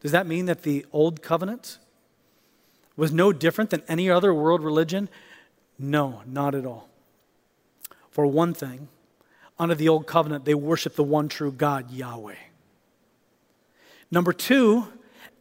does 0.00 0.12
that 0.12 0.26
mean 0.26 0.46
that 0.46 0.62
the 0.62 0.86
Old 0.90 1.20
Covenant 1.20 1.76
was 2.96 3.12
no 3.12 3.30
different 3.30 3.68
than 3.68 3.82
any 3.88 4.08
other 4.08 4.32
world 4.32 4.62
religion? 4.62 5.10
No, 5.78 6.22
not 6.26 6.54
at 6.54 6.66
all. 6.66 6.88
For 8.10 8.26
one 8.26 8.54
thing, 8.54 8.88
under 9.58 9.74
the 9.74 9.88
Old 9.88 10.06
Covenant, 10.06 10.44
they 10.44 10.54
worship 10.54 10.94
the 10.94 11.02
one 11.02 11.28
true 11.28 11.52
God, 11.52 11.90
Yahweh. 11.90 12.36
Number 14.10 14.32
two, 14.32 14.86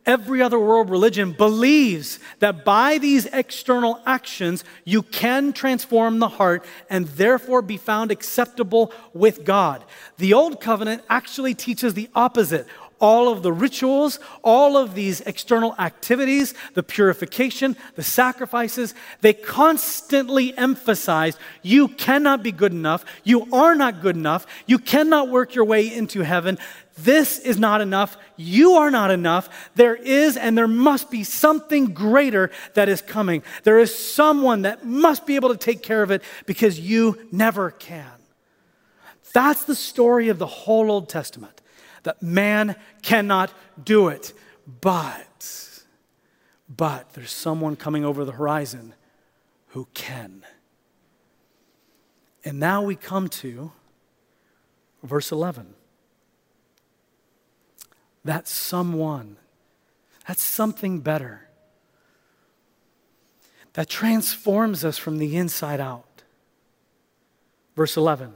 every 0.06 0.41
other 0.41 0.60
world 0.60 0.89
religion 0.89 1.32
believes 1.32 2.19
that 2.39 2.65
by 2.65 2.98
these 2.98 3.26
external 3.28 4.02
actions, 4.06 4.63
you 4.84 5.02
can 5.04 5.54
transform 5.54 6.19
the 6.19 6.28
heart 6.28 6.65
and 6.89 7.08
therefore 7.10 7.62
be 7.62 7.78
found 7.78 8.12
acceptable 8.12 8.91
with 9.13 9.46
God. 9.46 9.84
The 10.17 10.34
Old 10.34 10.60
Covenant 10.60 11.04
actually 11.10 11.54
teaches 11.54 11.93
the 11.93 12.10
opposite 12.15 12.67
all 13.03 13.27
of 13.27 13.43
the 13.43 13.51
rituals, 13.51 14.17
all 14.45 14.77
of 14.77 14.95
these 14.95 15.19
external 15.21 15.75
activities, 15.77 16.53
the 16.73 16.81
purification, 16.81 17.75
the 17.95 18.01
sacrifices, 18.01 18.95
they 19.19 19.33
constantly 19.33 20.57
emphasize 20.57 21.37
you 21.61 21.89
cannot 21.89 22.41
be 22.41 22.53
good 22.53 22.71
enough. 22.71 23.03
You 23.25 23.53
are 23.53 23.75
not 23.75 24.01
good 24.01 24.15
enough. 24.15 24.47
You 24.67 24.79
cannot 24.79 25.27
work 25.27 25.53
your 25.53 25.65
way 25.65 25.93
into 25.93 26.21
heaven. 26.21 26.57
This 26.97 27.39
is 27.39 27.59
not 27.59 27.81
enough. 27.81 28.15
You 28.37 28.75
are 28.75 28.89
not 28.89 29.11
enough. 29.11 29.49
There 29.75 29.95
is 29.95 30.37
and 30.37 30.57
there 30.57 30.65
must 30.65 31.11
be 31.11 31.25
something 31.25 31.87
greater 31.87 32.51
that 32.75 32.87
is 32.87 33.01
coming. 33.01 33.43
There 33.63 33.79
is 33.79 33.93
someone 33.93 34.61
that 34.61 34.85
must 34.85 35.25
be 35.25 35.35
able 35.35 35.49
to 35.49 35.57
take 35.57 35.83
care 35.83 36.03
of 36.03 36.11
it 36.11 36.23
because 36.45 36.79
you 36.79 37.19
never 37.33 37.69
can. 37.69 38.09
That's 39.33 39.65
the 39.65 39.75
story 39.75 40.29
of 40.29 40.39
the 40.39 40.47
whole 40.47 40.89
Old 40.89 41.09
Testament 41.09 41.59
that 42.03 42.21
man 42.21 42.75
cannot 43.01 43.51
do 43.83 44.09
it. 44.09 44.33
But, 44.81 45.83
but 46.69 47.13
there's 47.13 47.31
someone 47.31 47.75
coming 47.75 48.05
over 48.05 48.23
the 48.23 48.33
horizon 48.33 48.93
who 49.69 49.87
can. 49.93 50.45
And 52.45 52.59
now 52.59 52.81
we 52.81 52.95
come 52.95 53.27
to 53.29 53.71
verse 55.01 55.31
11. 55.31 55.73
That 58.25 58.47
someone, 58.47 59.37
that's 60.27 60.43
something 60.43 60.99
better 60.99 61.49
that 63.73 63.89
transforms 63.89 64.85
us 64.85 64.97
from 64.97 65.17
the 65.17 65.35
inside 65.35 65.79
out. 65.79 66.23
Verse 67.75 67.97
11 67.97 68.35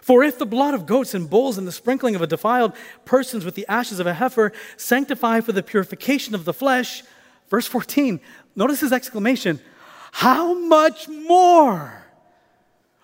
For 0.00 0.22
if 0.22 0.38
the 0.38 0.46
blood 0.46 0.74
of 0.74 0.86
goats 0.86 1.14
and 1.14 1.28
bulls 1.28 1.58
and 1.58 1.66
the 1.66 1.72
sprinkling 1.72 2.14
of 2.14 2.22
a 2.22 2.26
defiled 2.26 2.72
persons 3.04 3.44
with 3.44 3.54
the 3.54 3.66
ashes 3.68 4.00
of 4.00 4.06
a 4.06 4.14
heifer 4.14 4.52
sanctify 4.76 5.40
for 5.40 5.52
the 5.52 5.62
purification 5.62 6.34
of 6.34 6.44
the 6.44 6.52
flesh, 6.52 7.02
verse 7.48 7.66
14, 7.66 8.20
notice 8.54 8.80
his 8.80 8.92
exclamation, 8.92 9.60
how 10.12 10.54
much 10.54 11.08
more 11.08 12.06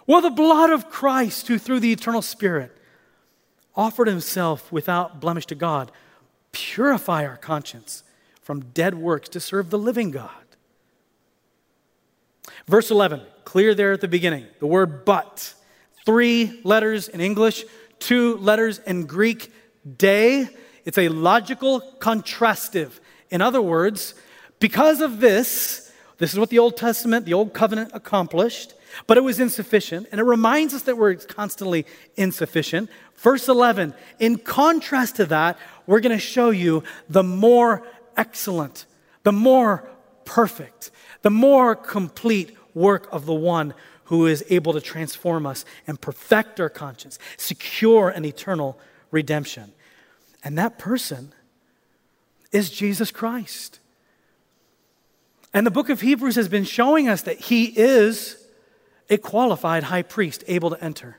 will 0.07 0.21
the 0.21 0.31
blood 0.31 0.71
of 0.71 0.91
Christ, 0.91 1.49
who 1.49 1.59
through 1.59 1.81
the 1.81 1.93
eternal 1.93 2.23
Spirit 2.23 2.77
offered 3.75 4.09
himself 4.09 4.71
without 4.73 5.21
blemish 5.21 5.47
to 5.47 5.55
God, 5.55 5.91
purify 6.53 7.25
our 7.25 7.37
conscience 7.37 8.03
from 8.43 8.61
dead 8.75 8.95
works 8.95 9.29
to 9.31 9.41
serve 9.41 9.71
the 9.71 9.79
living 9.79 10.11
God? 10.11 10.31
Verse 12.67 12.91
11, 12.91 13.23
clear 13.45 13.75
there 13.75 13.93
at 13.93 14.01
the 14.01 14.09
beginning, 14.09 14.47
the 14.59 14.67
word 14.67 15.05
but 15.05 15.55
three 16.05 16.61
letters 16.65 17.09
in 17.09 17.21
English, 17.21 17.65
two 17.99 18.37
letters 18.39 18.79
in 18.81 19.07
Greek, 19.07 19.53
day. 19.97 20.49
It's 20.85 20.99
a 20.99 21.09
logical 21.09 21.81
contrastive. 21.99 23.01
In 23.31 23.41
other 23.41 23.63
words, 23.63 24.15
because 24.59 25.01
of 25.01 25.21
this, 25.21 25.93
this 26.19 26.33
is 26.33 26.39
what 26.39 26.51
the 26.51 26.59
Old 26.59 26.77
Testament, 26.77 27.27
the 27.27 27.35
Old 27.35 27.53
Covenant 27.53 27.91
accomplished, 27.95 28.75
but 29.07 29.17
it 29.17 29.23
was 29.23 29.41
insufficient. 29.41 30.07
And 30.13 30.21
it 30.21 30.25
reminds 30.25 30.75
us 30.75 30.83
that 30.83 30.99
we're 30.99 31.15
constantly 31.15 31.87
insufficient. 32.17 32.91
Verse 33.17 33.49
11, 33.49 33.95
in 34.19 34.39
contrast 34.39 35.17
to 35.17 35.27
that, 35.27 35.59
we're 35.87 36.01
going 36.01 36.17
to 36.17 36.23
show 36.23 36.51
you 36.51 36.83
the 37.09 37.23
more 37.23 37.87
excellent, 38.17 38.87
the 39.23 39.33
more 39.33 39.89
perfect, 40.25 40.91
the 41.23 41.31
more 41.31 41.75
complete 41.75 42.57
work 42.75 43.09
of 43.13 43.27
the 43.27 43.35
one 43.35 43.75
who 44.13 44.27
is 44.27 44.45
able 44.51 44.75
to 44.75 44.81
transform 44.83 45.47
us 45.47 45.65
and 45.87 45.99
perfect 45.99 46.61
our 46.61 46.69
conscience, 46.69 47.19
secure 47.39 48.11
an 48.11 48.27
eternal 48.27 48.79
redemption. 49.11 49.73
And 50.45 50.59
that 50.59 50.79
person 50.79 51.33
is 52.51 52.69
Jesus 52.69 53.11
Christ. 53.11 53.79
And 55.55 55.67
the 55.67 55.71
book 55.71 55.89
of 55.89 56.03
Hebrews 56.03 56.35
has 56.35 56.47
been 56.47 56.65
showing 56.65 57.09
us 57.09 57.23
that 57.23 57.41
he 57.41 57.65
is 57.65 58.37
a 59.09 59.17
qualified 59.17 59.85
high 59.85 60.03
priest 60.03 60.45
able 60.47 60.69
to 60.69 60.85
enter. 60.85 61.17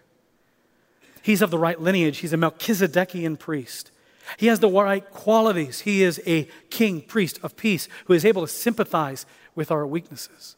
He's 1.24 1.42
of 1.42 1.50
the 1.50 1.58
right 1.58 1.82
lineage, 1.82 2.20
he's 2.20 2.32
a 2.32 2.38
Melchizedekian 2.38 3.40
priest. 3.40 3.90
He 4.38 4.46
has 4.46 4.60
the 4.60 4.70
right 4.70 5.10
qualities. 5.10 5.80
He 5.80 6.04
is 6.04 6.22
a 6.28 6.48
king, 6.70 7.02
priest 7.02 7.40
of 7.42 7.58
peace 7.58 7.90
who 8.06 8.14
is 8.14 8.24
able 8.24 8.44
to 8.44 8.48
sympathize 8.48 9.26
with 9.56 9.72
our 9.72 9.88
weaknesses. 9.88 10.58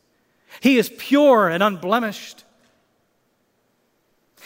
He 0.59 0.77
is 0.77 0.89
pure 0.97 1.49
and 1.49 1.61
unblemished. 1.61 2.43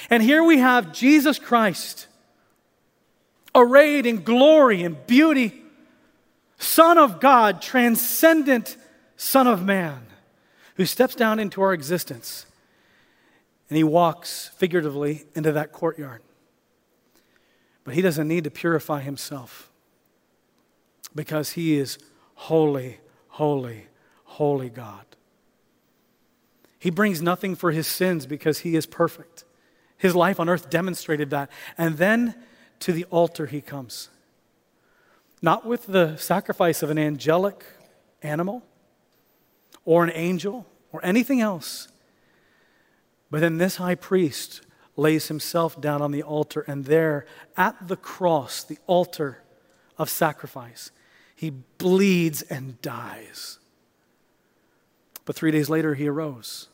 And 0.09 0.23
here 0.23 0.43
we 0.43 0.59
have 0.59 0.93
Jesus 0.93 1.39
Christ, 1.39 2.07
arrayed 3.53 4.05
in 4.05 4.23
glory 4.23 4.83
and 4.83 5.05
beauty, 5.07 5.61
Son 6.57 6.97
of 6.97 7.19
God, 7.19 7.61
transcendent 7.61 8.77
Son 9.17 9.47
of 9.47 9.63
Man, 9.63 10.05
who 10.75 10.85
steps 10.85 11.15
down 11.15 11.39
into 11.39 11.61
our 11.61 11.73
existence 11.73 12.45
and 13.69 13.77
he 13.77 13.83
walks 13.83 14.49
figuratively 14.55 15.25
into 15.35 15.51
that 15.51 15.71
courtyard. 15.71 16.21
But 17.83 17.93
he 17.93 18.01
doesn't 18.01 18.27
need 18.27 18.43
to 18.43 18.51
purify 18.51 19.01
himself 19.01 19.69
because 21.13 21.51
he 21.51 21.77
is 21.77 21.99
holy, 22.33 22.99
holy, 23.29 23.87
holy 24.23 24.69
God. 24.69 25.05
He 26.79 26.89
brings 26.89 27.21
nothing 27.21 27.55
for 27.55 27.71
his 27.71 27.87
sins 27.87 28.25
because 28.25 28.59
he 28.59 28.75
is 28.75 28.85
perfect. 28.85 29.43
His 29.97 30.15
life 30.15 30.39
on 30.39 30.47
earth 30.47 30.69
demonstrated 30.69 31.29
that. 31.29 31.51
And 31.77 31.97
then 31.97 32.35
to 32.79 32.93
the 32.93 33.03
altar 33.05 33.45
he 33.45 33.59
comes. 33.59 34.09
Not 35.41 35.65
with 35.65 35.87
the 35.87 36.15
sacrifice 36.15 36.81
of 36.81 36.89
an 36.89 36.97
angelic 36.97 37.65
animal 38.23 38.63
or 39.83 40.03
an 40.03 40.11
angel 40.13 40.65
or 40.91 41.03
anything 41.03 41.41
else. 41.41 41.89
But 43.29 43.41
then 43.41 43.57
this 43.57 43.75
high 43.75 43.95
priest 43.95 44.61
lays 44.95 45.27
himself 45.27 45.79
down 45.79 46.01
on 46.01 46.11
the 46.11 46.23
altar, 46.23 46.61
and 46.67 46.85
there 46.85 47.25
at 47.55 47.87
the 47.87 47.95
cross, 47.95 48.63
the 48.63 48.77
altar 48.87 49.43
of 49.97 50.09
sacrifice, 50.09 50.91
he 51.35 51.49
bleeds 51.49 52.41
and 52.41 52.81
dies. 52.81 53.59
But 55.25 55.35
three 55.35 55.51
days 55.51 55.69
later, 55.69 55.93
he 55.93 56.07
arose. 56.07 56.68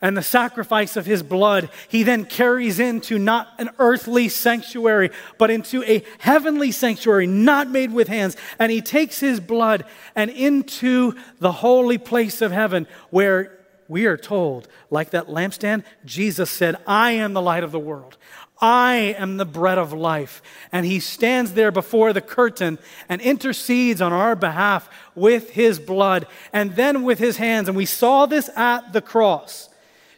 And 0.00 0.16
the 0.16 0.22
sacrifice 0.22 0.96
of 0.96 1.06
his 1.06 1.22
blood, 1.22 1.70
he 1.88 2.02
then 2.02 2.24
carries 2.24 2.78
into 2.78 3.18
not 3.18 3.48
an 3.58 3.70
earthly 3.78 4.28
sanctuary, 4.28 5.10
but 5.38 5.50
into 5.50 5.82
a 5.84 6.04
heavenly 6.18 6.72
sanctuary, 6.72 7.26
not 7.26 7.68
made 7.68 7.92
with 7.92 8.08
hands. 8.08 8.36
And 8.58 8.70
he 8.70 8.80
takes 8.80 9.20
his 9.20 9.40
blood 9.40 9.84
and 10.14 10.30
into 10.30 11.14
the 11.38 11.52
holy 11.52 11.98
place 11.98 12.42
of 12.42 12.52
heaven, 12.52 12.86
where 13.10 13.58
we 13.88 14.06
are 14.06 14.16
told, 14.16 14.68
like 14.90 15.10
that 15.10 15.28
lampstand, 15.28 15.84
Jesus 16.04 16.50
said, 16.50 16.76
I 16.86 17.12
am 17.12 17.32
the 17.32 17.42
light 17.42 17.64
of 17.64 17.72
the 17.72 17.78
world. 17.78 18.16
I 18.60 19.14
am 19.18 19.36
the 19.36 19.44
bread 19.44 19.78
of 19.78 19.92
life. 19.92 20.40
And 20.72 20.86
he 20.86 21.00
stands 21.00 21.52
there 21.52 21.70
before 21.70 22.12
the 22.12 22.20
curtain 22.20 22.78
and 23.08 23.20
intercedes 23.20 24.00
on 24.00 24.12
our 24.12 24.36
behalf 24.36 24.88
with 25.14 25.50
his 25.50 25.78
blood 25.78 26.26
and 26.52 26.74
then 26.76 27.02
with 27.02 27.18
his 27.18 27.36
hands. 27.36 27.68
And 27.68 27.76
we 27.76 27.84
saw 27.84 28.26
this 28.26 28.48
at 28.56 28.92
the 28.92 29.02
cross. 29.02 29.68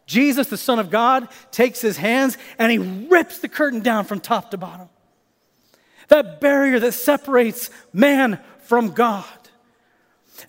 Jesus, 0.07 0.49
the 0.49 0.57
Son 0.57 0.79
of 0.79 0.91
God, 0.91 1.29
takes 1.51 1.81
his 1.81 1.97
hands 1.97 2.39
and 2.59 2.71
he 2.71 2.79
rips 2.79 3.41
the 3.41 3.49
curtain 3.49 3.81
down 3.81 4.05
from 4.05 4.21
top 4.21 4.53
to 4.53 4.57
bottom. 4.57 4.89
That 6.09 6.41
barrier 6.41 6.79
that 6.79 6.93
separates 6.93 7.71
man 7.93 8.41
from 8.61 8.91
God. 8.93 9.25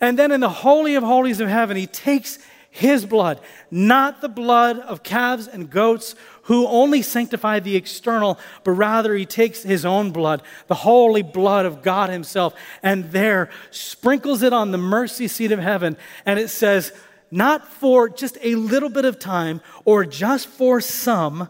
And 0.00 0.18
then 0.18 0.30
in 0.30 0.40
the 0.40 0.48
Holy 0.48 0.94
of 0.94 1.02
Holies 1.02 1.40
of 1.40 1.48
heaven, 1.48 1.76
he 1.76 1.86
takes 1.86 2.38
his 2.70 3.04
blood, 3.04 3.40
not 3.70 4.20
the 4.20 4.28
blood 4.28 4.78
of 4.78 5.02
calves 5.02 5.48
and 5.48 5.68
goats 5.68 6.14
who 6.42 6.66
only 6.68 7.02
sanctify 7.02 7.58
the 7.58 7.76
external, 7.76 8.38
but 8.62 8.72
rather 8.72 9.14
he 9.14 9.26
takes 9.26 9.62
his 9.62 9.84
own 9.84 10.12
blood, 10.12 10.42
the 10.66 10.74
holy 10.74 11.22
blood 11.22 11.66
of 11.66 11.82
God 11.82 12.08
himself, 12.08 12.54
and 12.82 13.10
there 13.10 13.50
sprinkles 13.70 14.42
it 14.42 14.52
on 14.52 14.70
the 14.70 14.78
mercy 14.78 15.28
seat 15.28 15.50
of 15.50 15.58
heaven. 15.58 15.96
And 16.24 16.38
it 16.38 16.48
says, 16.48 16.92
not 17.30 17.66
for 17.68 18.08
just 18.08 18.38
a 18.42 18.54
little 18.54 18.88
bit 18.88 19.04
of 19.04 19.18
time 19.18 19.60
or 19.84 20.04
just 20.04 20.48
for 20.48 20.80
some, 20.80 21.48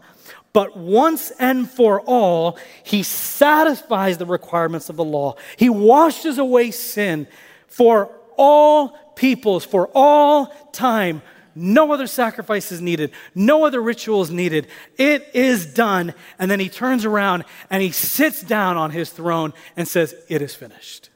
but 0.53 0.75
once 0.75 1.31
and 1.39 1.69
for 1.69 2.01
all, 2.01 2.57
he 2.83 3.03
satisfies 3.03 4.17
the 4.17 4.25
requirements 4.25 4.89
of 4.89 4.95
the 4.95 5.03
law. 5.03 5.35
He 5.57 5.69
washes 5.69 6.37
away 6.37 6.71
sin 6.71 7.27
for 7.67 8.11
all 8.35 8.89
peoples, 9.15 9.63
for 9.63 9.89
all 9.93 10.47
time. 10.71 11.21
No 11.55 11.91
other 11.91 12.07
sacrifice 12.07 12.71
is 12.71 12.81
needed. 12.81 13.11
No 13.35 13.65
other 13.65 13.81
ritual 13.81 14.21
is 14.21 14.31
needed. 14.31 14.67
It 14.97 15.29
is 15.33 15.65
done. 15.65 16.13
And 16.37 16.49
then 16.49 16.59
he 16.59 16.69
turns 16.69 17.05
around 17.05 17.43
and 17.69 17.83
he 17.83 17.91
sits 17.91 18.41
down 18.41 18.77
on 18.77 18.91
his 18.91 19.09
throne 19.09 19.53
and 19.75 19.87
says, 19.87 20.15
It 20.29 20.41
is 20.41 20.55
finished. 20.55 21.09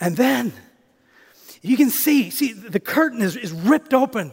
And 0.00 0.16
then 0.16 0.52
you 1.66 1.76
can 1.76 1.90
see, 1.90 2.30
see, 2.30 2.52
the 2.52 2.80
curtain 2.80 3.22
is, 3.22 3.36
is 3.36 3.52
ripped 3.52 3.92
open. 3.92 4.32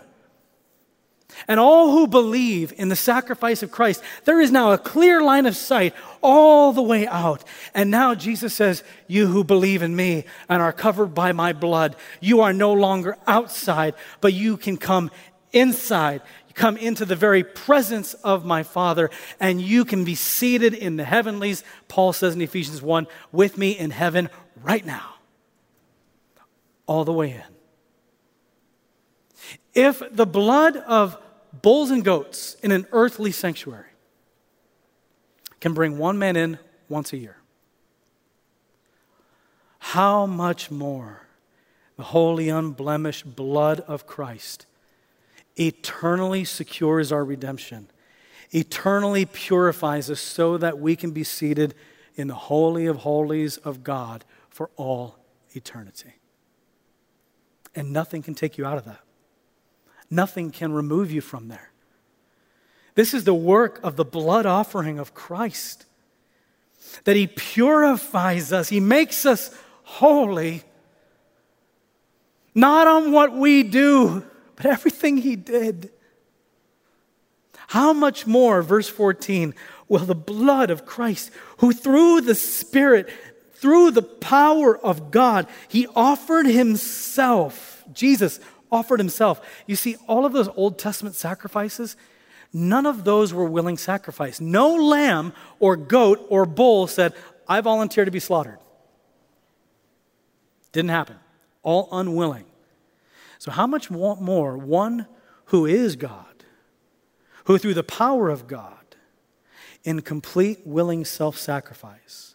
And 1.47 1.59
all 1.59 1.91
who 1.91 2.07
believe 2.07 2.73
in 2.77 2.89
the 2.89 2.95
sacrifice 2.95 3.63
of 3.63 3.71
Christ, 3.71 4.03
there 4.25 4.39
is 4.39 4.51
now 4.51 4.71
a 4.71 4.77
clear 4.77 5.21
line 5.21 5.47
of 5.47 5.55
sight 5.55 5.95
all 6.21 6.73
the 6.73 6.81
way 6.81 7.07
out. 7.07 7.43
And 7.73 7.89
now 7.89 8.13
Jesus 8.13 8.53
says, 8.53 8.83
You 9.07 9.27
who 9.27 9.43
believe 9.43 9.81
in 9.81 9.95
me 9.95 10.25
and 10.47 10.61
are 10.61 10.71
covered 10.71 11.15
by 11.15 11.31
my 11.31 11.53
blood, 11.53 11.95
you 12.19 12.41
are 12.41 12.53
no 12.53 12.71
longer 12.71 13.17
outside, 13.25 13.95
but 14.21 14.33
you 14.33 14.55
can 14.55 14.77
come 14.77 15.09
inside. 15.51 16.21
Come 16.53 16.77
into 16.77 17.03
the 17.03 17.15
very 17.15 17.43
presence 17.43 18.13
of 18.13 18.45
my 18.45 18.61
Father, 18.61 19.09
and 19.39 19.59
you 19.59 19.85
can 19.85 20.05
be 20.05 20.13
seated 20.13 20.75
in 20.75 20.97
the 20.97 21.03
heavenlies, 21.03 21.63
Paul 21.87 22.13
says 22.13 22.35
in 22.35 22.41
Ephesians 22.41 22.79
1, 22.79 23.07
with 23.31 23.57
me 23.57 23.71
in 23.71 23.89
heaven 23.89 24.29
right 24.61 24.85
now 24.85 25.12
all 26.85 27.05
the 27.05 27.13
way 27.13 27.31
in. 27.31 27.43
If 29.73 30.01
the 30.11 30.25
blood 30.25 30.77
of 30.77 31.17
bulls 31.61 31.91
and 31.91 32.03
goats 32.03 32.55
in 32.63 32.71
an 32.71 32.87
earthly 32.91 33.31
sanctuary 33.31 33.89
can 35.59 35.73
bring 35.73 35.97
one 35.97 36.17
man 36.17 36.35
in 36.35 36.59
once 36.89 37.13
a 37.13 37.17
year, 37.17 37.37
how 39.79 40.25
much 40.25 40.71
more 40.71 41.27
the 41.97 42.03
holy, 42.03 42.49
unblemished 42.49 43.35
blood 43.35 43.81
of 43.81 44.07
Christ 44.07 44.65
eternally 45.55 46.43
secures 46.45 47.11
our 47.11 47.23
redemption, 47.23 47.87
eternally 48.51 49.25
purifies 49.25 50.09
us 50.09 50.19
so 50.19 50.57
that 50.57 50.79
we 50.79 50.95
can 50.95 51.11
be 51.11 51.23
seated 51.23 51.75
in 52.15 52.27
the 52.27 52.33
Holy 52.35 52.85
of 52.85 52.97
Holies 52.97 53.57
of 53.57 53.83
God 53.83 54.25
for 54.49 54.69
all 54.75 55.17
eternity. 55.51 56.13
And 57.75 57.91
nothing 57.91 58.21
can 58.21 58.35
take 58.35 58.57
you 58.57 58.65
out 58.65 58.77
of 58.77 58.85
that. 58.85 58.99
Nothing 60.09 60.51
can 60.51 60.73
remove 60.73 61.11
you 61.11 61.21
from 61.21 61.47
there. 61.47 61.71
This 62.95 63.13
is 63.13 63.23
the 63.23 63.33
work 63.33 63.79
of 63.83 63.95
the 63.95 64.05
blood 64.05 64.45
offering 64.45 64.99
of 64.99 65.13
Christ. 65.13 65.85
That 67.05 67.15
He 67.15 67.27
purifies 67.27 68.53
us, 68.53 68.69
He 68.69 68.79
makes 68.79 69.25
us 69.25 69.55
holy, 69.83 70.63
not 72.53 72.87
on 72.87 73.11
what 73.11 73.33
we 73.33 73.63
do, 73.63 74.23
but 74.55 74.67
everything 74.67 75.17
He 75.17 75.35
did. 75.35 75.89
How 77.67 77.93
much 77.93 78.27
more, 78.27 78.61
verse 78.61 78.89
14, 78.89 79.55
will 79.87 79.99
the 79.99 80.13
blood 80.13 80.69
of 80.69 80.85
Christ, 80.85 81.31
who 81.57 81.73
through 81.73 82.21
the 82.21 82.35
Spirit 82.35 83.09
through 83.63 83.91
the 83.91 84.01
power 84.01 84.77
of 84.77 85.09
God, 85.09 85.47
he 85.69 85.87
offered 85.95 86.45
himself. 86.45 87.81
Jesus 87.93 88.41
offered 88.69 88.99
himself. 88.99 89.39
You 89.65 89.77
see, 89.77 89.95
all 90.05 90.25
of 90.25 90.33
those 90.33 90.49
Old 90.57 90.77
Testament 90.77 91.15
sacrifices, 91.15 91.95
none 92.51 92.85
of 92.85 93.05
those 93.05 93.33
were 93.33 93.45
willing 93.45 93.77
sacrifice. 93.77 94.41
No 94.41 94.75
lamb 94.75 95.31
or 95.61 95.77
goat 95.77 96.27
or 96.27 96.45
bull 96.45 96.87
said, 96.87 97.13
I 97.47 97.61
volunteer 97.61 98.03
to 98.03 98.11
be 98.11 98.19
slaughtered. 98.19 98.59
Didn't 100.73 100.89
happen. 100.89 101.15
All 101.61 101.87
unwilling. 101.93 102.43
So, 103.39 103.49
how 103.49 103.65
much 103.65 103.89
more 103.89 104.57
one 104.57 105.07
who 105.45 105.65
is 105.65 105.95
God, 105.95 106.43
who 107.45 107.57
through 107.57 107.75
the 107.75 107.83
power 107.83 108.29
of 108.29 108.45
God, 108.45 108.75
in 109.85 110.01
complete 110.01 110.59
willing 110.65 111.05
self 111.05 111.37
sacrifice, 111.37 112.32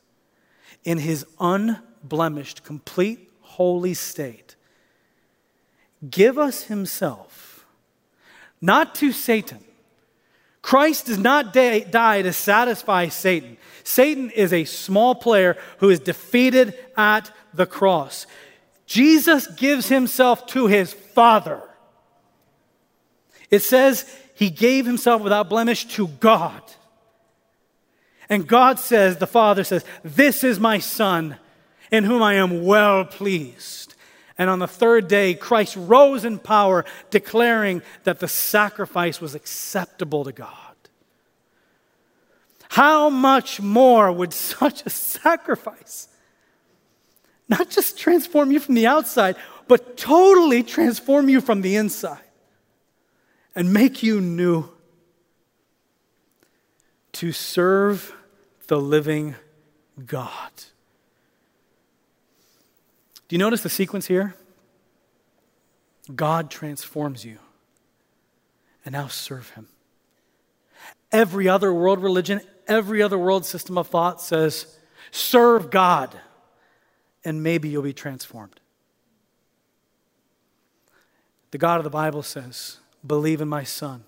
in 0.84 0.98
his 0.98 1.26
unblemished, 1.40 2.64
complete, 2.64 3.30
holy 3.40 3.94
state, 3.94 4.56
give 6.08 6.38
us 6.38 6.64
himself, 6.64 7.66
not 8.60 8.94
to 8.96 9.12
Satan. 9.12 9.58
Christ 10.62 11.06
does 11.06 11.18
not 11.18 11.52
die 11.52 12.22
to 12.22 12.32
satisfy 12.32 13.08
Satan. 13.08 13.56
Satan 13.84 14.30
is 14.30 14.52
a 14.52 14.64
small 14.64 15.14
player 15.14 15.56
who 15.78 15.88
is 15.88 16.00
defeated 16.00 16.74
at 16.96 17.30
the 17.54 17.66
cross. 17.66 18.26
Jesus 18.84 19.46
gives 19.46 19.88
himself 19.88 20.46
to 20.48 20.66
his 20.66 20.92
Father. 20.92 21.62
It 23.50 23.60
says 23.60 24.10
he 24.34 24.50
gave 24.50 24.86
himself 24.86 25.22
without 25.22 25.48
blemish 25.48 25.86
to 25.96 26.08
God. 26.08 26.62
And 28.28 28.46
God 28.46 28.78
says, 28.78 29.16
the 29.16 29.26
Father 29.26 29.64
says, 29.64 29.84
This 30.04 30.44
is 30.44 30.60
my 30.60 30.78
Son 30.78 31.36
in 31.90 32.04
whom 32.04 32.22
I 32.22 32.34
am 32.34 32.64
well 32.64 33.04
pleased. 33.04 33.94
And 34.36 34.48
on 34.48 34.58
the 34.58 34.68
third 34.68 35.08
day, 35.08 35.34
Christ 35.34 35.76
rose 35.76 36.24
in 36.24 36.38
power, 36.38 36.84
declaring 37.10 37.82
that 38.04 38.20
the 38.20 38.28
sacrifice 38.28 39.20
was 39.20 39.34
acceptable 39.34 40.24
to 40.24 40.32
God. 40.32 40.52
How 42.68 43.08
much 43.08 43.60
more 43.60 44.12
would 44.12 44.32
such 44.32 44.84
a 44.84 44.90
sacrifice 44.90 46.08
not 47.48 47.70
just 47.70 47.98
transform 47.98 48.52
you 48.52 48.60
from 48.60 48.74
the 48.74 48.86
outside, 48.86 49.36
but 49.66 49.96
totally 49.96 50.62
transform 50.62 51.28
you 51.28 51.40
from 51.40 51.62
the 51.62 51.76
inside 51.76 52.18
and 53.54 53.72
make 53.72 54.02
you 54.02 54.20
new 54.20 54.68
to 57.12 57.32
serve 57.32 58.14
the 58.68 58.80
living 58.80 59.34
God. 60.06 60.52
Do 63.26 63.34
you 63.34 63.38
notice 63.38 63.62
the 63.62 63.68
sequence 63.68 64.06
here? 64.06 64.34
God 66.14 66.50
transforms 66.50 67.24
you, 67.24 67.38
and 68.84 68.92
now 68.92 69.08
serve 69.08 69.50
Him. 69.50 69.68
Every 71.12 71.48
other 71.48 71.72
world 71.72 72.02
religion, 72.02 72.40
every 72.66 73.02
other 73.02 73.18
world 73.18 73.44
system 73.44 73.76
of 73.76 73.88
thought 73.88 74.22
says, 74.22 74.78
serve 75.10 75.70
God, 75.70 76.18
and 77.24 77.42
maybe 77.42 77.68
you'll 77.68 77.82
be 77.82 77.92
transformed. 77.92 78.60
The 81.50 81.58
God 81.58 81.78
of 81.78 81.84
the 81.84 81.90
Bible 81.90 82.22
says, 82.22 82.78
believe 83.06 83.40
in 83.40 83.48
my 83.48 83.64
Son, 83.64 84.04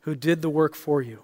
who 0.00 0.14
did 0.14 0.42
the 0.42 0.50
work 0.50 0.74
for 0.74 1.00
you 1.00 1.22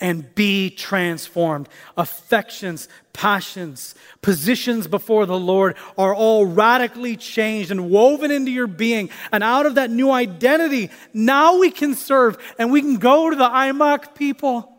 and 0.00 0.34
be 0.34 0.70
transformed. 0.70 1.68
Affections, 1.96 2.88
passions, 3.12 3.94
positions 4.22 4.86
before 4.86 5.26
the 5.26 5.38
Lord 5.38 5.76
are 5.98 6.14
all 6.14 6.46
radically 6.46 7.16
changed 7.16 7.70
and 7.70 7.90
woven 7.90 8.30
into 8.30 8.50
your 8.50 8.66
being. 8.66 9.10
And 9.32 9.44
out 9.44 9.66
of 9.66 9.74
that 9.74 9.90
new 9.90 10.10
identity, 10.10 10.90
now 11.12 11.58
we 11.58 11.70
can 11.70 11.94
serve 11.94 12.38
and 12.58 12.72
we 12.72 12.80
can 12.80 12.96
go 12.96 13.30
to 13.30 13.36
the 13.36 13.48
IMOC 13.48 14.14
people 14.14 14.69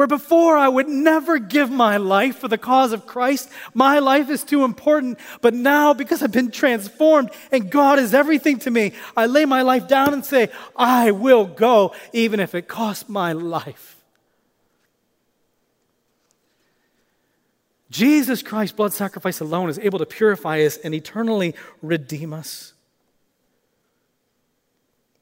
where 0.00 0.06
before 0.06 0.56
I 0.56 0.66
would 0.66 0.88
never 0.88 1.38
give 1.38 1.70
my 1.70 1.98
life 1.98 2.38
for 2.38 2.48
the 2.48 2.56
cause 2.56 2.92
of 2.92 3.06
Christ, 3.06 3.50
my 3.74 3.98
life 3.98 4.30
is 4.30 4.42
too 4.42 4.64
important. 4.64 5.18
But 5.42 5.52
now, 5.52 5.92
because 5.92 6.22
I've 6.22 6.32
been 6.32 6.50
transformed 6.50 7.28
and 7.52 7.70
God 7.70 7.98
is 7.98 8.14
everything 8.14 8.58
to 8.60 8.70
me, 8.70 8.94
I 9.14 9.26
lay 9.26 9.44
my 9.44 9.60
life 9.60 9.88
down 9.88 10.14
and 10.14 10.24
say, 10.24 10.48
I 10.74 11.10
will 11.10 11.44
go, 11.44 11.94
even 12.14 12.40
if 12.40 12.54
it 12.54 12.66
costs 12.66 13.10
my 13.10 13.34
life. 13.34 13.96
Jesus 17.90 18.42
Christ's 18.42 18.74
blood 18.74 18.94
sacrifice 18.94 19.40
alone 19.40 19.68
is 19.68 19.78
able 19.78 19.98
to 19.98 20.06
purify 20.06 20.62
us 20.62 20.78
and 20.78 20.94
eternally 20.94 21.54
redeem 21.82 22.32
us. 22.32 22.72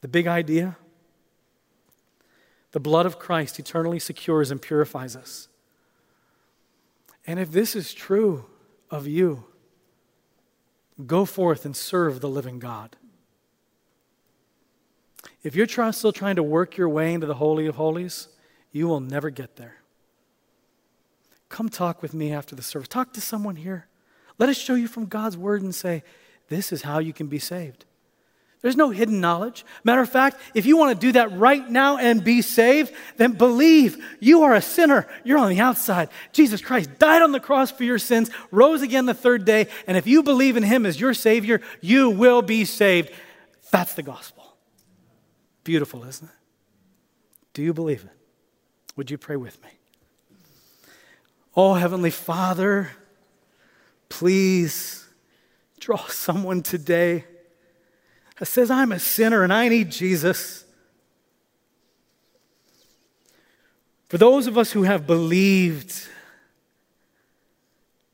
The 0.03 0.09
big 0.09 0.29
idea 0.29 0.77
the 2.73 2.81
blood 2.81 3.07
of 3.07 3.19
Christ 3.19 3.59
eternally 3.59 3.99
secures 3.99 4.51
and 4.51 4.61
purifies 4.61 5.17
us. 5.17 5.49
And 7.27 7.39
if 7.39 7.51
this 7.51 7.75
is 7.77 7.95
true 7.95 8.47
of 8.91 9.07
you, 9.07 9.45
go 11.07 11.25
forth 11.25 11.65
and 11.65 11.77
serve 11.77 12.21
the 12.21 12.29
living 12.29 12.59
God. 12.59 12.97
If 15.43 15.55
you're 15.55 15.93
still 15.93 16.13
trying 16.13 16.37
to 16.37 16.43
work 16.43 16.77
your 16.77 16.89
way 16.89 17.15
into 17.15 17.27
the 17.27 17.35
Holy 17.35 17.67
of 17.67 17.77
Holies, 17.77 18.29
you 18.73 18.89
will 18.89 19.01
never 19.01 19.31
get 19.31 19.57
there. 19.57 19.77
Come 21.49 21.69
talk 21.69 22.03
with 22.03 22.13
me 22.13 22.33
after 22.33 22.55
the 22.55 22.63
service. 22.63 22.89
Talk 22.89 23.13
to 23.15 23.21
someone 23.21 23.57
here. 23.57 23.87
Let 24.39 24.49
us 24.49 24.59
show 24.59 24.75
you 24.75 24.89
from 24.89 25.07
God's 25.07 25.37
word 25.37 25.63
and 25.63 25.75
say, 25.75 26.03
this 26.49 26.73
is 26.73 26.83
how 26.83 26.99
you 26.99 27.13
can 27.13 27.27
be 27.27 27.39
saved. 27.39 27.85
There's 28.61 28.77
no 28.77 28.91
hidden 28.91 29.21
knowledge. 29.21 29.65
Matter 29.85 30.01
of 30.01 30.11
fact, 30.11 30.41
if 30.53 30.67
you 30.67 30.77
want 30.77 30.99
to 30.99 31.07
do 31.07 31.13
that 31.13 31.33
right 31.39 31.69
now 31.71 31.97
and 31.97 32.25
be 32.25 32.43
saved, 32.43 32.93
then 33.17 33.33
believe 33.33 34.05
you 34.19 34.43
are 34.43 34.55
a 34.55 34.61
sinner. 34.61 35.07
You're 35.23 35.39
on 35.39 35.51
the 35.51 35.61
outside. 35.61 36.09
Jesus 36.33 36.61
Christ 36.61 36.99
died 36.99 37.23
on 37.23 37.31
the 37.31 37.39
cross 37.39 37.71
for 37.71 37.85
your 37.85 38.01
sins, 38.01 38.31
rose 38.51 38.83
again 38.83 39.07
the 39.07 39.15
third 39.15 39.45
day, 39.45 39.69
and 39.87 39.97
if 39.97 40.09
you 40.09 40.25
believe 40.25 40.57
in 40.57 40.65
him 40.65 40.87
as 40.87 41.01
your 41.01 41.15
Savior, 41.15 41.61
you 41.81 42.11
will 42.11 42.43
be 42.43 42.65
saved. 42.65 43.13
That's 43.71 43.95
the 43.95 44.03
gospel. 44.03 44.57
Beautiful, 45.63 46.03
isn't 46.05 46.27
it? 46.27 46.35
Do 47.55 47.63
you 47.63 47.73
believe 47.73 48.03
it? 48.05 48.11
Would 48.97 49.11
you 49.11 49.19
pray 49.19 49.37
with 49.37 49.63
me? 49.63 49.71
Oh, 51.55 51.75
Heavenly 51.75 52.11
Father, 52.11 52.91
please 54.09 55.07
draw 55.79 55.99
someone 56.09 56.63
today 56.63 57.25
that 58.39 58.47
says, 58.47 58.71
I'm 58.71 58.93
a 58.93 58.99
sinner 58.99 59.43
and 59.43 59.53
I 59.53 59.69
need 59.69 59.91
Jesus. 59.91 60.65
For 64.09 64.19
those 64.19 64.47
of 64.47 64.57
us 64.57 64.73
who 64.73 64.85
have 64.85 65.07
believed, 65.07 66.09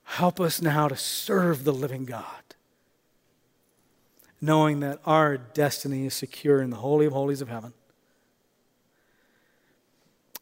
help 0.05 0.41
us 0.41 0.61
now 0.61 0.89
to 0.89 0.97
serve 0.97 1.65
the 1.65 1.73
living 1.73 2.05
God, 2.05 2.27
knowing 4.41 4.81
that 4.81 4.99
our 5.05 5.37
destiny 5.37 6.07
is 6.07 6.15
secure 6.15 6.61
in 6.61 6.71
the 6.71 6.77
Holy 6.77 7.07
of 7.07 7.13
Holies 7.13 7.41
of 7.41 7.49
heaven. 7.49 7.75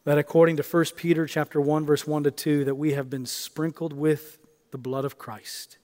That 0.04 0.18
according 0.18 0.56
to 0.56 0.62
1 0.62 0.84
Peter 0.96 1.26
chapter 1.26 1.60
1 1.60 1.84
verse 1.86 2.06
1 2.06 2.24
to 2.24 2.30
2 2.30 2.64
that 2.64 2.74
we 2.74 2.92
have 2.92 3.10
been 3.10 3.26
sprinkled 3.26 3.92
with 3.92 4.38
the 4.70 4.78
blood 4.78 5.04
of 5.04 5.18
Christ 5.18 5.78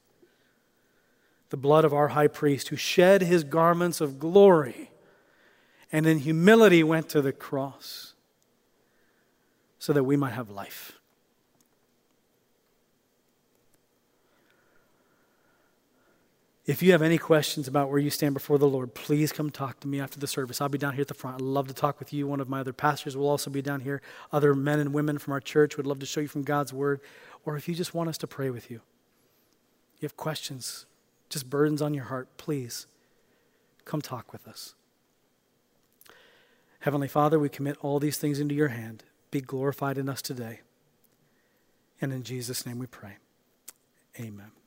the 1.51 1.57
blood 1.57 1.85
of 1.85 1.95
our 1.95 2.09
high 2.09 2.29
priest, 2.29 2.69
who 2.69 2.77
shed 2.77 3.23
his 3.23 3.45
garments 3.45 4.01
of 4.01 4.19
glory 4.19 4.91
and 5.91 6.07
in 6.07 6.19
humility 6.19 6.83
went 6.83 7.09
to 7.11 7.23
the 7.23 7.33
cross 7.33 8.15
so 9.79 9.93
that 9.93 10.05
we 10.05 10.17
might 10.17 10.33
have 10.33 10.51
life. 10.51 10.93
If 16.67 16.83
you 16.83 16.93
have 16.93 17.01
any 17.01 17.17
questions 17.17 17.67
about 17.67 17.89
where 17.89 17.99
you 17.99 18.11
stand 18.11 18.35
before 18.35 18.59
the 18.59 18.69
Lord, 18.69 18.95
please 18.95 19.33
come 19.33 19.49
talk 19.49 19.81
to 19.81 19.89
me 19.89 20.01
after 20.01 20.21
the 20.21 20.27
service. 20.27 20.61
I'll 20.61 20.69
be 20.69 20.77
down 20.77 20.93
here 20.93 21.01
at 21.01 21.09
the 21.09 21.15
front. 21.15 21.37
I'd 21.37 21.41
love 21.41 21.67
to 21.69 21.73
talk 21.73 21.99
with 21.99 22.13
you. 22.13 22.27
One 22.27 22.41
of 22.41 22.51
my 22.51 22.61
other 22.61 22.75
pastors 22.75 23.17
will 23.17 23.27
also 23.27 23.49
be 23.49 23.63
down 23.63 23.81
here. 23.81 24.03
Other 24.33 24.55
men 24.55 24.79
and 24.79 24.93
women 24.93 25.17
from 25.17 25.33
our 25.33 25.41
church 25.41 25.79
would 25.79 25.87
love 25.87 25.99
to 26.01 26.07
show 26.07 26.21
you 26.21 26.29
from 26.29 26.43
God's 26.43 26.75
word. 26.75 27.01
Or 27.47 27.57
if 27.57 27.69
you 27.69 27.75
just 27.75 27.95
want 27.95 28.11
us 28.11 28.19
to 28.19 28.27
pray 28.27 28.51
with 28.51 28.71
you, 28.71 28.83
you 29.99 30.07
have 30.07 30.19
questions, 30.19 30.85
just 31.29 31.51
burdens 31.51 31.83
on 31.83 31.95
your 31.95 32.05
heart, 32.05 32.29
please 32.37 32.87
come 33.85 34.01
talk 34.01 34.33
with 34.33 34.47
us. 34.47 34.75
Heavenly 36.81 37.09
Father, 37.09 37.39
we 37.39 37.49
commit 37.49 37.77
all 37.81 37.99
these 37.99 38.19
things 38.19 38.39
into 38.39 38.55
your 38.55 38.69
hand. 38.69 39.05
Be 39.31 39.41
glorified 39.41 39.99
in 39.99 40.09
us 40.09 40.23
today. 40.23 40.61
And 42.01 42.13
in 42.13 42.23
Jesus' 42.23 42.65
name 42.65 42.79
we 42.79 42.87
pray. 42.87 43.17
Amen. 44.19 44.58